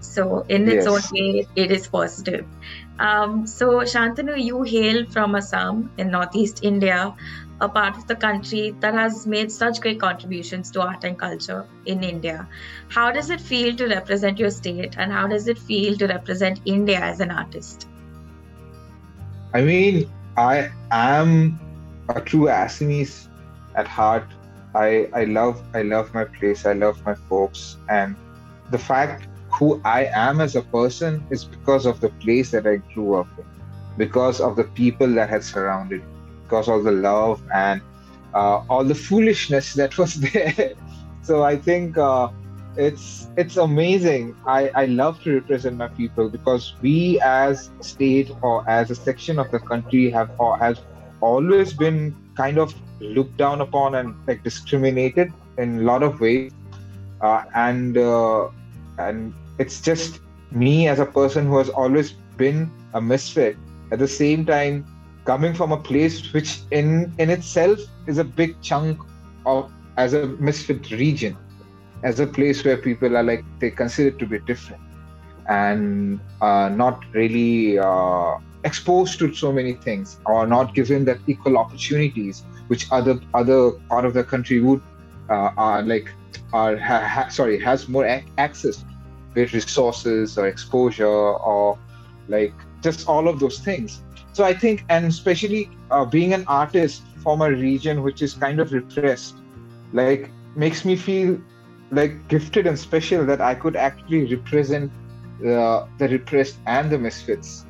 So, 0.00 0.44
in 0.48 0.68
its 0.68 0.84
yes. 0.84 0.86
own 0.86 1.16
way, 1.16 1.46
it 1.54 1.70
is 1.70 1.86
positive. 1.86 2.44
Um, 2.98 3.46
so, 3.46 3.80
Santanu, 3.80 4.42
you 4.42 4.62
hail 4.62 5.06
from 5.06 5.36
Assam 5.36 5.90
in 5.96 6.10
Northeast 6.10 6.64
India, 6.64 7.14
a 7.60 7.68
part 7.68 7.96
of 7.96 8.06
the 8.08 8.16
country 8.16 8.74
that 8.80 8.94
has 8.94 9.26
made 9.26 9.52
such 9.52 9.80
great 9.80 10.00
contributions 10.00 10.70
to 10.72 10.82
art 10.82 11.04
and 11.04 11.16
culture 11.16 11.64
in 11.86 12.02
India. 12.02 12.48
How 12.88 13.12
does 13.12 13.30
it 13.30 13.40
feel 13.40 13.76
to 13.76 13.86
represent 13.86 14.38
your 14.38 14.50
state 14.50 14.96
and 14.98 15.12
how 15.12 15.28
does 15.28 15.46
it 15.46 15.58
feel 15.58 15.96
to 15.98 16.08
represent 16.08 16.60
India 16.64 16.98
as 16.98 17.20
an 17.20 17.30
artist? 17.30 17.86
I 19.54 19.62
mean, 19.62 20.10
I 20.36 20.70
am 20.90 21.60
a 22.08 22.20
true 22.20 22.46
Assamese 22.46 23.28
at 23.74 23.86
heart. 23.88 24.26
I, 24.74 25.08
I 25.12 25.24
love 25.24 25.62
I 25.74 25.82
love 25.82 26.12
my 26.14 26.24
place, 26.24 26.64
I 26.64 26.72
love 26.72 26.96
my 27.04 27.14
folks 27.28 27.76
and 27.88 28.16
the 28.70 28.78
fact 28.78 29.28
who 29.58 29.80
I 29.84 30.06
am 30.14 30.40
as 30.40 30.56
a 30.56 30.62
person 30.62 31.26
is 31.30 31.44
because 31.44 31.84
of 31.84 32.00
the 32.00 32.08
place 32.08 32.50
that 32.52 32.66
I 32.66 32.76
grew 32.94 33.14
up 33.14 33.28
in, 33.36 33.44
because 33.98 34.40
of 34.40 34.56
the 34.56 34.64
people 34.64 35.08
that 35.14 35.28
had 35.28 35.44
surrounded 35.44 36.00
me 36.00 36.18
because 36.42 36.68
all 36.68 36.82
the 36.82 36.92
love 36.92 37.42
and 37.54 37.82
uh, 38.34 38.60
all 38.68 38.84
the 38.84 38.94
foolishness 38.94 39.74
that 39.80 39.96
was 39.98 40.14
there. 40.14 40.74
so 41.22 41.42
I 41.42 41.56
think 41.56 41.98
uh, 41.98 42.28
it's 42.76 43.30
it's 43.36 43.56
amazing. 43.56 44.36
I, 44.46 44.70
I 44.74 44.86
love 44.86 45.20
to 45.22 45.34
represent 45.34 45.76
my 45.76 45.88
people 45.88 46.30
because 46.30 46.74
we 46.80 47.20
as 47.22 47.70
a 47.80 47.84
state 47.84 48.30
or 48.42 48.68
as 48.68 48.90
a 48.90 48.94
section 48.94 49.38
of 49.38 49.50
the 49.50 49.60
country 49.60 50.10
have 50.10 50.30
or 50.38 50.56
has 50.58 50.80
always 51.22 51.74
been 51.74 52.16
kind 52.36 52.58
of 52.58 52.74
looked 53.00 53.38
down 53.38 53.62
upon 53.62 53.96
and 53.96 54.16
like 54.26 54.44
discriminated 54.44 55.32
in 55.58 55.80
a 55.80 55.82
lot 55.82 56.02
of 56.02 56.20
ways. 56.20 56.52
Uh, 57.20 57.44
and 57.54 57.96
uh, 57.98 58.48
and 58.98 59.34
it's 59.58 59.80
just 59.80 60.20
me 60.50 60.88
as 60.88 61.00
a 61.00 61.06
person 61.06 61.46
who 61.46 61.58
has 61.58 61.70
always 61.70 62.12
been 62.36 62.72
a 62.94 63.00
misfit. 63.00 63.58
At 63.92 64.00
the 64.00 64.08
same 64.08 64.46
time, 64.46 64.86
coming 65.24 65.54
from 65.54 65.72
a 65.72 65.78
place 65.78 66.32
which 66.32 66.60
in 66.70 67.14
in 67.18 67.30
itself 67.30 67.80
is 68.06 68.18
a 68.18 68.24
big 68.24 68.60
chunk 68.62 69.00
of 69.46 69.70
as 69.96 70.14
a 70.14 70.26
misfit 70.48 70.90
region 70.90 71.36
as 72.02 72.20
a 72.20 72.26
place 72.26 72.64
where 72.64 72.76
people 72.76 73.16
are 73.16 73.22
like 73.22 73.44
they 73.60 73.70
consider 73.70 74.10
to 74.10 74.26
be 74.26 74.38
different 74.40 74.82
and 75.48 76.20
uh, 76.40 76.68
not 76.68 77.04
really 77.12 77.78
uh, 77.78 78.36
exposed 78.64 79.18
to 79.18 79.32
so 79.34 79.52
many 79.52 79.74
things 79.74 80.18
or 80.26 80.46
not 80.46 80.74
given 80.74 81.04
that 81.04 81.18
equal 81.26 81.58
opportunities 81.58 82.44
which 82.68 82.86
other 82.92 83.18
other 83.34 83.72
part 83.88 84.04
of 84.04 84.14
the 84.14 84.24
country 84.24 84.60
would 84.60 84.80
uh, 85.28 85.50
are 85.56 85.82
like 85.82 86.08
are 86.52 86.76
ha, 86.76 87.00
ha, 87.00 87.28
sorry 87.28 87.58
has 87.60 87.88
more 87.88 88.06
ac- 88.06 88.26
access 88.38 88.84
with 89.34 89.52
resources 89.52 90.38
or 90.38 90.46
exposure 90.46 91.06
or 91.06 91.78
like 92.28 92.54
just 92.82 93.08
all 93.08 93.28
of 93.28 93.40
those 93.40 93.58
things 93.58 94.02
so 94.32 94.44
I 94.44 94.54
think, 94.54 94.84
and 94.88 95.04
especially 95.04 95.68
uh, 95.90 96.04
being 96.04 96.32
an 96.32 96.44
artist 96.48 97.02
from 97.22 97.42
a 97.42 97.50
region 97.50 98.02
which 98.02 98.22
is 98.22 98.32
kind 98.34 98.60
of 98.60 98.72
repressed, 98.72 99.36
like 99.92 100.30
makes 100.56 100.84
me 100.84 100.96
feel 100.96 101.38
like 101.90 102.28
gifted 102.28 102.66
and 102.66 102.78
special 102.78 103.26
that 103.26 103.42
I 103.42 103.54
could 103.54 103.76
actually 103.76 104.34
represent 104.34 104.90
uh, 105.46 105.86
the 105.98 106.08
repressed 106.08 106.56
and 106.66 106.90
the 106.90 106.98
misfits. 106.98 107.66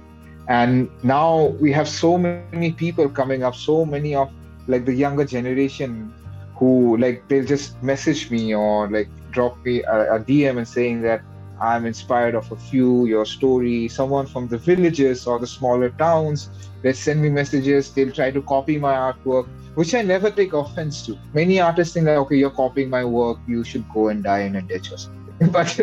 And 0.48 0.90
now 1.02 1.54
we 1.60 1.72
have 1.72 1.88
so 1.88 2.18
many 2.18 2.72
people 2.72 3.08
coming 3.08 3.42
up, 3.42 3.54
so 3.54 3.84
many 3.84 4.14
of 4.14 4.30
like 4.66 4.84
the 4.84 4.94
younger 4.94 5.24
generation 5.24 6.12
who 6.56 6.96
like 6.96 7.26
they'll 7.28 7.44
just 7.44 7.82
message 7.82 8.30
me 8.30 8.54
or 8.54 8.88
like 8.90 9.08
drop 9.30 9.56
me 9.64 9.82
a, 9.82 10.16
a 10.16 10.20
DM 10.20 10.58
and 10.58 10.68
saying 10.68 11.02
that 11.02 11.22
I'm 11.60 11.86
inspired 11.86 12.34
of 12.34 12.50
a 12.50 12.56
few, 12.56 13.06
your 13.06 13.24
story, 13.24 13.88
someone 13.88 14.26
from 14.26 14.48
the 14.48 14.58
villages 14.58 15.26
or 15.26 15.38
the 15.38 15.46
smaller 15.46 15.90
towns. 15.90 16.50
They 16.82 16.92
send 16.92 17.22
me 17.22 17.30
messages, 17.30 17.92
they'll 17.94 18.10
try 18.10 18.32
to 18.32 18.42
copy 18.42 18.78
my 18.78 18.94
artwork, 18.94 19.46
which 19.76 19.94
I 19.94 20.02
never 20.02 20.30
take 20.30 20.52
offense 20.54 21.06
to. 21.06 21.16
Many 21.32 21.60
artists 21.60 21.94
think 21.94 22.06
that, 22.06 22.16
okay, 22.18 22.36
you're 22.36 22.50
copying 22.50 22.90
my 22.90 23.04
work, 23.04 23.38
you 23.46 23.62
should 23.62 23.84
go 23.94 24.08
and 24.08 24.24
die 24.24 24.40
in 24.40 24.56
a 24.56 24.62
ditch 24.62 24.90
or 24.90 24.98
something. 24.98 25.50
But 25.52 25.80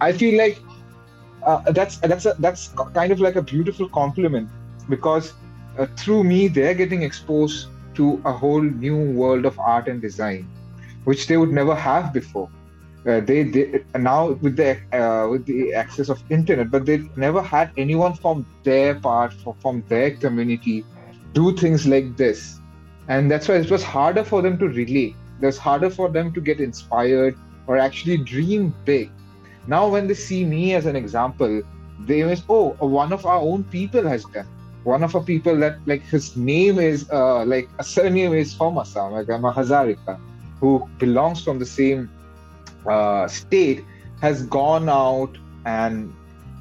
I 0.00 0.12
feel 0.12 0.36
like 0.36 0.58
uh, 1.44 1.70
that's 1.72 1.98
that's 1.98 2.26
a, 2.26 2.34
that's 2.38 2.68
kind 2.94 3.12
of 3.12 3.20
like 3.20 3.36
a 3.36 3.42
beautiful 3.42 3.88
compliment 3.88 4.48
because 4.88 5.32
uh, 5.78 5.86
through 5.96 6.24
me 6.24 6.48
they're 6.48 6.74
getting 6.74 7.02
exposed 7.02 7.68
to 7.94 8.20
a 8.24 8.32
whole 8.32 8.62
new 8.62 9.12
world 9.12 9.44
of 9.44 9.58
art 9.58 9.88
and 9.88 10.00
design 10.00 10.48
which 11.04 11.26
they 11.26 11.36
would 11.36 11.50
never 11.50 11.74
have 11.74 12.12
before 12.12 12.48
uh, 13.06 13.20
they, 13.20 13.44
they 13.44 13.82
now 13.98 14.32
with 14.32 14.56
the 14.56 14.76
uh, 14.92 15.26
with 15.30 15.46
the 15.46 15.72
access 15.72 16.10
of 16.10 16.22
internet, 16.30 16.70
but 16.70 16.84
they 16.84 16.98
never 17.16 17.40
had 17.40 17.70
anyone 17.78 18.14
from 18.14 18.46
their 18.62 18.94
part, 18.94 19.32
from 19.62 19.82
their 19.88 20.10
community, 20.16 20.84
do 21.32 21.56
things 21.56 21.86
like 21.86 22.16
this, 22.18 22.60
and 23.08 23.30
that's 23.30 23.48
why 23.48 23.54
it 23.54 23.70
was 23.70 23.82
harder 23.82 24.22
for 24.22 24.42
them 24.42 24.58
to 24.58 24.68
relate. 24.68 25.16
It 25.40 25.46
was 25.46 25.56
harder 25.56 25.88
for 25.88 26.10
them 26.10 26.32
to 26.34 26.40
get 26.42 26.60
inspired 26.60 27.36
or 27.66 27.78
actually 27.78 28.18
dream 28.18 28.74
big. 28.84 29.10
Now, 29.66 29.88
when 29.88 30.06
they 30.06 30.14
see 30.14 30.44
me 30.44 30.74
as 30.74 30.86
an 30.86 30.96
example, 30.96 31.62
they 31.98 32.22
say, 32.34 32.42
"Oh, 32.48 32.70
one 32.78 33.12
of 33.12 33.26
our 33.26 33.40
own 33.40 33.64
people 33.64 34.06
has 34.08 34.24
done." 34.24 34.46
One 34.84 35.02
of 35.02 35.14
our 35.14 35.22
people 35.22 35.56
that 35.58 35.78
like 35.86 36.02
his 36.02 36.36
name 36.36 36.78
is 36.78 37.08
uh, 37.10 37.44
like 37.44 37.68
a 37.78 37.84
surname 37.84 38.32
is 38.32 38.54
from 38.54 38.78
Assam, 38.78 39.12
like 39.12 39.28
I'm 39.28 39.44
a 39.44 39.52
Hazarika, 39.52 40.18
who 40.60 40.88
belongs 40.98 41.44
from 41.44 41.58
the 41.58 41.66
same 41.66 42.08
uh, 42.86 43.28
state 43.28 43.84
has 44.20 44.42
gone 44.46 44.88
out 44.88 45.36
and 45.66 46.14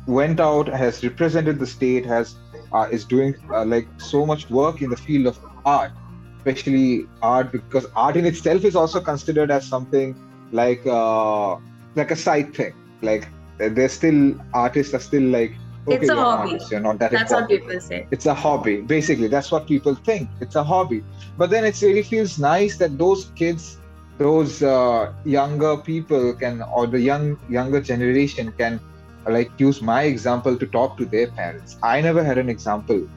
went 0.05 0.39
out 0.39 0.67
has 0.67 1.03
represented 1.03 1.59
the 1.59 1.67
state 1.67 2.05
has 2.05 2.35
uh, 2.73 2.88
is 2.91 3.05
doing 3.05 3.35
uh, 3.51 3.63
like 3.65 3.88
so 3.97 4.25
much 4.25 4.49
work 4.49 4.81
in 4.81 4.89
the 4.89 4.97
field 4.97 5.27
of 5.27 5.39
art 5.65 5.91
especially 6.38 7.05
art 7.21 7.51
because 7.51 7.85
art 7.95 8.15
in 8.15 8.25
itself 8.25 8.63
is 8.63 8.75
also 8.75 8.99
considered 8.99 9.51
as 9.51 9.65
something 9.65 10.15
like 10.51 10.85
uh, 10.88 11.55
like 11.95 12.12
a 12.12 12.15
side 12.15 12.53
thing 12.53 12.73
like 13.01 13.27
they're 13.57 13.89
still 13.89 14.35
artists 14.53 14.93
are 14.93 14.99
still 14.99 15.23
like 15.23 15.53
okay, 15.88 15.97
it's 15.97 16.09
a 16.09 16.15
hobby. 16.15 16.51
artist, 16.51 16.71
you're 16.71 16.79
not 16.79 16.99
that 16.99 17.12
that's 17.12 17.31
important. 17.31 17.51
what 17.51 17.59
people 17.59 17.81
say. 17.81 18.07
It's 18.12 18.25
a 18.25 18.33
hobby 18.33 18.81
basically 18.81 19.27
that's 19.27 19.51
what 19.51 19.67
people 19.67 19.95
think 19.95 20.29
it's 20.39 20.55
a 20.55 20.63
hobby. 20.63 21.03
But 21.38 21.49
then 21.49 21.65
it 21.65 21.81
really 21.81 22.03
feels 22.03 22.39
nice 22.39 22.77
that 22.77 22.97
those 22.97 23.31
kids 23.35 23.77
those 24.17 24.62
uh, 24.62 25.13
younger 25.23 25.77
people 25.77 26.33
can 26.33 26.62
or 26.62 26.88
the 26.88 26.99
young 26.99 27.38
younger 27.49 27.81
generation 27.81 28.51
can 28.57 28.79
like 29.27 29.51
use 29.59 29.81
my 29.81 30.03
example 30.03 30.57
to 30.57 30.65
talk 30.67 30.97
to 30.97 31.05
their 31.05 31.27
parents. 31.27 31.77
I 31.83 32.01
never 32.01 32.23
had 32.23 32.38
an 32.38 32.49
example 32.49 33.07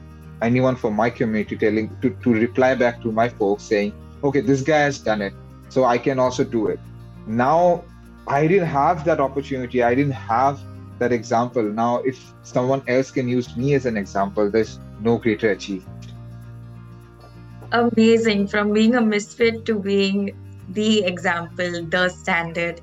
anyone 0.41 0.75
from 0.75 0.93
my 0.95 1.09
community 1.09 1.55
telling 1.57 1.89
to, 2.01 2.09
to 2.09 2.33
reply 2.33 2.75
back 2.75 3.01
to 3.01 3.11
my 3.11 3.29
folks 3.29 3.63
saying 3.63 3.93
okay 4.23 4.41
this 4.41 4.61
guy 4.61 4.79
has 4.79 4.99
done 4.99 5.21
it 5.21 5.33
so 5.69 5.85
i 5.85 5.97
can 5.97 6.19
also 6.19 6.43
do 6.43 6.67
it. 6.67 6.79
Now 7.25 7.83
i 8.27 8.47
didn't 8.47 8.67
have 8.67 9.03
that 9.05 9.19
opportunity 9.19 9.83
i 9.83 9.93
didn't 9.95 10.19
have 10.35 10.59
that 10.99 11.11
example 11.11 11.63
now 11.63 11.97
if 11.99 12.33
someone 12.43 12.81
else 12.87 13.11
can 13.11 13.27
use 13.27 13.55
me 13.57 13.73
as 13.73 13.85
an 13.85 13.97
example 13.97 14.49
there's 14.49 14.79
no 15.01 15.17
greater 15.17 15.51
achievement 15.51 16.13
amazing 17.71 18.47
from 18.47 18.71
being 18.71 18.95
a 18.95 19.01
misfit 19.01 19.65
to 19.65 19.79
being 19.79 20.35
the 20.69 21.03
example, 21.03 21.85
the 21.85 22.09
standard. 22.09 22.81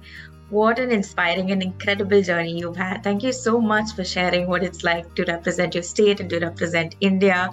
What 0.51 0.79
an 0.79 0.91
inspiring 0.91 1.53
and 1.53 1.63
incredible 1.63 2.23
journey 2.23 2.59
you've 2.59 2.77
had. 2.77 3.05
Thank 3.05 3.23
you 3.23 3.33
so 3.33 3.61
much 3.61 3.93
for 3.95 4.05
sharing 4.05 4.49
what 4.49 4.65
it's 4.65 4.83
like 4.83 5.15
to 5.15 5.25
represent 5.25 5.75
your 5.75 5.85
state 5.85 6.21
and 6.21 6.29
to 6.31 6.41
represent 6.41 6.97
India. 7.01 7.51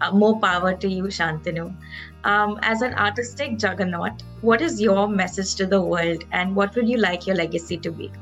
Uh, 0.00 0.10
more 0.12 0.40
power 0.40 0.72
to 0.74 0.88
you, 0.88 1.04
Santanu. 1.04 1.74
Um, 2.24 2.58
as 2.62 2.82
an 2.82 2.94
artistic 2.94 3.58
juggernaut, 3.58 4.22
what 4.42 4.60
is 4.60 4.80
your 4.80 5.08
message 5.08 5.54
to 5.56 5.66
the 5.66 5.80
world 5.80 6.24
and 6.32 6.54
what 6.54 6.74
would 6.76 6.88
you 6.88 6.98
like 6.98 7.26
your 7.26 7.36
legacy 7.36 7.78
to 7.78 7.90
be? 7.90 8.12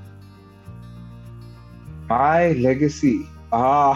My 2.09 2.53
legacy? 2.53 3.27
Ah, 3.53 3.95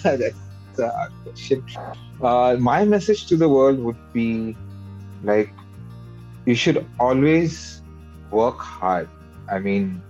that's 0.02 0.78
a 0.78 0.90
hard 0.90 1.12
question. 1.24 1.64
Uh, 2.22 2.56
my 2.58 2.84
message 2.84 3.26
to 3.26 3.36
the 3.36 3.48
world 3.48 3.78
would 3.78 4.12
be 4.12 4.56
like 5.24 5.50
you 6.44 6.54
should 6.54 6.86
always 6.98 7.82
work 8.30 8.58
hard. 8.58 9.08
I 9.50 9.58
mean, 9.58 10.02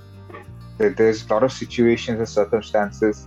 there's 0.79 1.25
a 1.27 1.33
lot 1.33 1.43
of 1.43 1.53
situations 1.53 2.19
and 2.19 2.29
circumstances, 2.29 3.27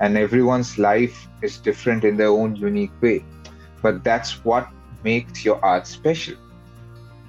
and 0.00 0.16
everyone's 0.16 0.78
life 0.78 1.28
is 1.42 1.58
different 1.58 2.04
in 2.04 2.16
their 2.16 2.28
own 2.28 2.56
unique 2.56 2.92
way. 3.00 3.24
But 3.80 4.04
that's 4.04 4.44
what 4.44 4.68
makes 5.04 5.44
your 5.44 5.64
art 5.64 5.86
special. 5.86 6.36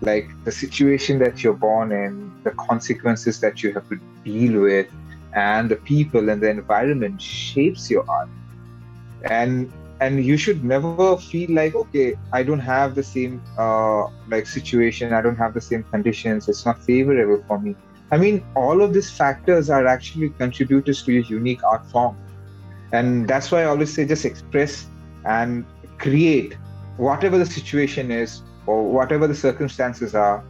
Like 0.02 0.30
the 0.44 0.52
situation 0.52 1.20
that 1.20 1.44
you're 1.44 1.54
born 1.54 1.92
in, 1.92 2.32
the 2.44 2.52
consequences 2.52 3.40
that 3.42 3.64
you 3.64 3.74
have 3.74 3.88
to 3.90 4.00
deal 4.24 4.62
with, 4.62 4.88
and 5.34 5.70
the 5.70 5.78
people 5.78 6.30
and 6.30 6.42
the 6.42 6.50
environment 6.50 7.22
shapes 7.22 7.90
your 7.90 8.06
art. 8.10 8.30
And 9.30 9.72
and 10.00 10.24
you 10.26 10.38
should 10.38 10.64
never 10.64 11.06
feel 11.08 11.40
like 11.44 11.76
okay 11.76 12.06
i 12.32 12.44
don't 12.44 12.52
have 12.60 12.96
the 12.96 13.04
same 13.04 13.36
uh, 13.58 14.04
like 14.28 14.46
situation 14.48 15.14
i 15.14 15.22
don't 15.22 15.38
have 15.44 15.54
the 15.54 15.62
same 15.62 15.84
conditions 15.94 16.48
it's 16.50 16.66
not 16.66 16.84
favorable 16.84 17.42
for 17.48 17.60
me 17.60 17.76
i 18.12 18.18
mean 18.18 18.44
all 18.56 18.82
of 18.82 18.94
these 18.94 19.10
factors 19.22 19.70
are 19.70 19.86
actually 19.88 20.30
contributors 20.44 21.04
to 21.04 21.14
your 21.14 21.24
unique 21.24 21.64
art 21.64 21.86
form 21.94 22.18
and 22.92 23.28
that's 23.28 23.52
why 23.52 23.62
i 23.62 23.66
always 23.66 23.94
say 23.94 24.06
just 24.06 24.26
express 24.26 24.88
and 25.26 25.66
create 26.00 26.58
whatever 26.98 27.38
the 27.38 27.46
situation 27.46 28.12
is 28.12 28.42
or 28.66 28.84
whatever 28.84 29.28
the 29.28 29.36
circumstances 29.36 30.16
are 30.16 30.44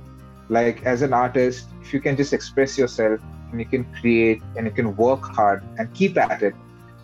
like 0.49 0.83
as 0.83 1.01
an 1.01 1.13
artist 1.13 1.67
if 1.81 1.93
you 1.93 2.01
can 2.01 2.15
just 2.17 2.33
express 2.33 2.77
yourself 2.77 3.19
and 3.51 3.59
you 3.59 3.65
can 3.65 3.83
create 3.99 4.41
and 4.57 4.67
you 4.67 4.71
can 4.71 4.95
work 4.95 5.21
hard 5.21 5.63
and 5.77 5.93
keep 5.93 6.17
at 6.17 6.41
it 6.41 6.53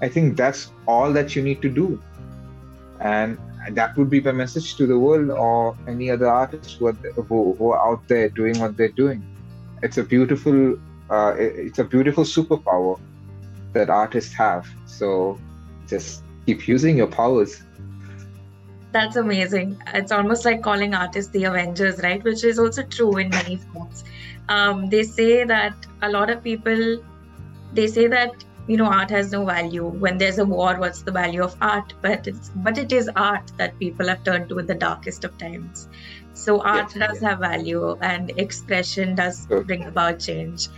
i 0.02 0.10
think 0.10 0.36
that's 0.36 0.72
all 0.90 1.14
that 1.14 1.36
you 1.36 1.42
need 1.42 1.62
to 1.62 1.70
do. 1.70 2.02
And 3.00 3.38
that 3.72 3.96
would 3.98 4.10
be 4.10 4.20
my 4.22 4.32
message 4.32 4.76
to 4.76 4.88
the 4.92 4.98
world 4.98 5.30
or 5.30 5.78
any 5.88 6.10
other 6.16 6.28
artists 6.28 6.74
who 6.74 6.88
are, 6.88 6.98
who, 7.28 7.54
who 7.58 7.72
are 7.72 7.82
out 7.88 8.08
there 8.08 8.30
doing 8.30 8.60
what 8.60 8.76
they're 8.78 8.98
doing. 9.04 9.24
It's 9.84 9.98
a 9.98 10.04
beautiful 10.04 10.78
uh, 11.10 11.34
it's 11.38 11.80
a 11.80 11.84
beautiful 11.84 12.24
superpower 12.24 13.00
that 13.74 13.90
artists 13.90 14.34
have. 14.34 14.68
So 14.86 15.40
just 15.88 16.24
keep 16.46 16.68
using 16.68 16.98
your 16.98 17.08
powers 17.08 17.62
that's 18.92 19.16
amazing. 19.16 19.82
It's 19.94 20.12
almost 20.12 20.46
like 20.46 20.64
calling 20.64 20.94
artists 20.94 21.32
the 21.32 21.44
avengers 21.46 22.00
right? 22.04 22.24
Which 22.24 22.44
is 22.44 22.60
also 22.60 22.84
true 22.84 23.18
in 23.18 23.30
many 23.30 23.58
forms. 23.58 24.04
Um, 24.48 24.90
they 24.90 25.04
say 25.04 25.44
that 25.44 25.74
a 26.02 26.10
lot 26.10 26.30
of 26.30 26.44
people 26.44 27.04
they 27.74 27.88
say 27.88 28.08
that 28.08 28.32
you 28.68 28.78
know 28.78 28.86
art 28.86 29.10
has 29.12 29.32
no 29.32 29.46
value. 29.46 29.86
When 29.86 30.18
there's 30.18 30.40
a 30.40 30.46
war 30.46 30.80
what's 30.80 31.04
the 31.04 31.12
value 31.12 31.44
of 31.44 31.56
art? 31.62 31.94
But 32.02 32.28
it's 32.28 32.50
but 32.56 32.78
it 32.78 32.92
is 32.92 33.10
art 33.16 33.52
that 33.58 33.78
people 33.80 34.08
have 34.08 34.24
turned 34.24 34.50
to 34.50 34.60
in 34.60 34.66
the 34.66 34.76
darkest 34.76 35.24
of 35.24 35.38
times. 35.38 35.88
So 36.34 36.62
art 36.62 36.96
yes, 36.96 37.08
does 37.08 37.20
have 37.22 37.40
value 37.40 37.98
and 38.02 38.32
expression 38.38 39.16
does 39.16 39.46
bring 39.46 39.84
about 39.84 40.20
change 40.20 40.70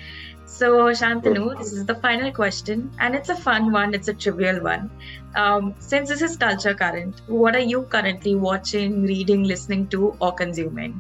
so 0.58 0.70
santanu 1.02 1.44
this 1.58 1.72
is 1.74 1.86
the 1.86 1.96
final 2.06 2.32
question 2.40 2.90
and 3.00 3.16
it's 3.16 3.30
a 3.30 3.36
fun 3.36 3.72
one 3.72 3.94
it's 3.94 4.08
a 4.08 4.14
trivial 4.14 4.62
one. 4.62 4.90
Um, 5.36 5.74
since 5.80 6.10
this 6.10 6.22
is 6.22 6.36
culture 6.36 6.74
current 6.74 7.22
what 7.28 7.56
are 7.56 7.68
you 7.74 7.84
currently 7.84 8.36
watching 8.36 9.04
reading 9.04 9.44
listening 9.44 9.88
to 9.88 10.16
or 10.20 10.34
consuming? 10.34 11.00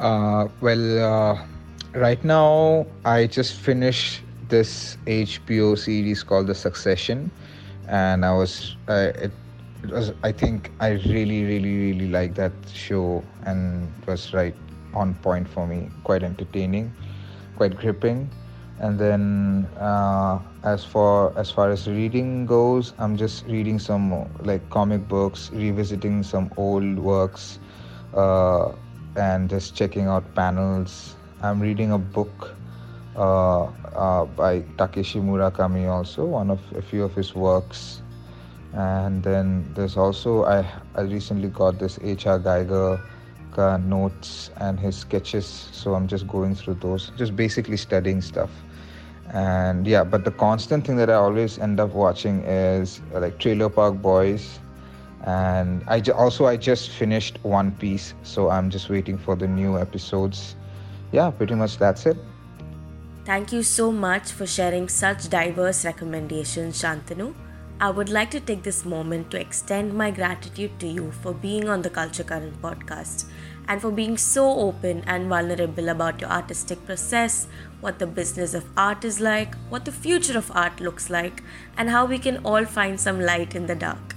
Uh, 0.00 0.48
well 0.60 0.84
uh, 1.10 1.46
right 1.94 2.22
now 2.24 2.84
i 3.04 3.26
just 3.26 3.54
finished 3.54 4.24
this 4.48 4.98
HBO 5.06 5.76
series 5.76 6.22
called 6.22 6.46
The 6.46 6.54
Succession, 6.54 7.30
and 7.88 8.24
I 8.24 8.32
was 8.32 8.76
uh, 8.88 9.12
it, 9.14 9.32
it 9.82 9.90
was 9.90 10.12
I 10.22 10.32
think 10.32 10.70
I 10.80 10.90
really 11.14 11.44
really 11.44 11.76
really 11.86 12.08
liked 12.08 12.36
that 12.36 12.52
show 12.72 13.24
and 13.44 13.88
it 14.00 14.06
was 14.06 14.32
right 14.32 14.54
on 14.94 15.14
point 15.14 15.48
for 15.48 15.66
me, 15.66 15.90
quite 16.04 16.22
entertaining, 16.22 16.92
quite 17.56 17.76
gripping. 17.76 18.30
And 18.80 18.98
then 18.98 19.68
uh, 19.78 20.40
as 20.64 20.84
for 20.84 21.32
as 21.38 21.50
far 21.50 21.70
as 21.70 21.86
reading 21.88 22.44
goes, 22.46 22.92
I'm 22.98 23.16
just 23.16 23.46
reading 23.46 23.78
some 23.78 24.26
like 24.40 24.68
comic 24.70 25.06
books, 25.08 25.50
revisiting 25.52 26.22
some 26.22 26.50
old 26.56 26.98
works, 26.98 27.60
uh, 28.14 28.72
and 29.16 29.48
just 29.48 29.76
checking 29.76 30.06
out 30.06 30.24
panels. 30.34 31.14
I'm 31.40 31.60
reading 31.60 31.92
a 31.92 31.98
book 31.98 32.56
uh, 33.16 33.64
uh, 33.94 34.24
by 34.24 34.64
Takeshi 34.76 35.20
Murakami 35.20 35.88
also 35.88 36.24
one 36.24 36.50
of 36.50 36.60
a 36.74 36.82
few 36.82 37.04
of 37.04 37.14
his 37.14 37.34
works 37.34 38.02
and 38.72 39.22
then 39.22 39.70
there's 39.74 39.96
also 39.96 40.44
I 40.44 40.66
I 40.96 41.02
recently 41.02 41.48
got 41.48 41.78
this 41.78 41.98
H.R. 42.02 42.40
Giger 42.40 42.98
notes 43.84 44.50
and 44.56 44.80
his 44.80 44.96
sketches 44.96 45.46
so 45.46 45.94
I'm 45.94 46.08
just 46.08 46.26
going 46.26 46.56
through 46.56 46.74
those 46.82 47.12
just 47.16 47.36
basically 47.36 47.76
studying 47.76 48.20
stuff 48.20 48.50
and 49.32 49.86
yeah 49.86 50.04
but 50.04 50.24
the 50.24 50.30
constant 50.30 50.86
thing 50.86 50.96
that 50.96 51.10
I 51.10 51.14
always 51.14 51.58
end 51.58 51.80
up 51.80 51.90
watching 51.90 52.42
is 52.44 53.00
like 53.12 53.38
Trailer 53.38 53.68
Park 53.68 54.00
Boys. 54.00 54.58
And 55.26 55.82
I 55.88 56.00
also 56.10 56.44
I 56.44 56.58
just 56.58 56.90
finished 56.90 57.38
One 57.42 57.70
Piece 57.72 58.12
so 58.22 58.50
I'm 58.50 58.68
just 58.68 58.90
waiting 58.90 59.16
for 59.16 59.34
the 59.36 59.48
new 59.48 59.78
episodes. 59.78 60.56
Yeah 61.12 61.30
pretty 61.30 61.54
much 61.54 61.78
that's 61.78 62.06
it. 62.06 62.16
Thank 63.24 63.52
you 63.52 63.62
so 63.62 63.90
much 63.90 64.32
for 64.32 64.46
sharing 64.46 64.86
such 64.86 65.30
diverse 65.30 65.86
recommendations, 65.86 66.82
Santanu. 66.82 67.34
I 67.80 67.88
would 67.88 68.10
like 68.10 68.30
to 68.32 68.40
take 68.40 68.62
this 68.62 68.84
moment 68.84 69.30
to 69.30 69.40
extend 69.40 69.94
my 69.94 70.10
gratitude 70.10 70.78
to 70.80 70.86
you 70.86 71.10
for 71.22 71.32
being 71.32 71.68
on 71.68 71.80
the 71.80 71.88
Culture 71.88 72.22
Current 72.22 72.60
podcast 72.60 73.24
and 73.68 73.80
for 73.80 73.90
being 73.90 74.16
so 74.16 74.48
open 74.60 75.02
and 75.06 75.28
vulnerable 75.28 75.88
about 75.88 76.20
your 76.20 76.30
artistic 76.30 76.84
process, 76.86 77.46
what 77.80 77.98
the 77.98 78.06
business 78.06 78.54
of 78.54 78.64
art 78.76 79.04
is 79.04 79.20
like, 79.20 79.54
what 79.68 79.84
the 79.84 79.92
future 79.92 80.38
of 80.38 80.50
art 80.52 80.80
looks 80.80 81.10
like, 81.10 81.42
and 81.76 81.90
how 81.90 82.04
we 82.04 82.18
can 82.18 82.38
all 82.44 82.64
find 82.64 83.00
some 83.00 83.20
light 83.20 83.54
in 83.54 83.66
the 83.66 83.74
dark. 83.74 84.14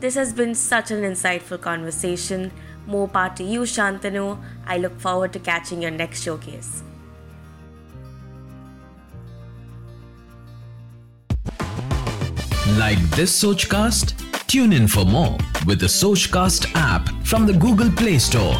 This 0.00 0.14
has 0.14 0.32
been 0.32 0.54
such 0.54 0.90
an 0.90 1.02
insightful 1.02 1.60
conversation. 1.60 2.52
More 2.86 3.08
power 3.08 3.34
to 3.36 3.44
you, 3.44 3.62
Santanu. 3.62 4.38
I 4.66 4.78
look 4.78 4.98
forward 5.00 5.32
to 5.32 5.38
catching 5.38 5.82
your 5.82 5.90
next 5.90 6.22
showcase. 6.22 6.82
Like 12.78 13.00
this 13.10 13.42
Sochcast? 13.42 14.14
Tune 14.46 14.72
in 14.72 14.86
for 14.86 15.04
more 15.04 15.36
with 15.66 15.80
the 15.80 15.86
Sochcast 15.86 16.70
app 16.74 17.08
from 17.26 17.44
the 17.44 17.52
Google 17.52 17.90
Play 17.90 18.18
Store. 18.18 18.56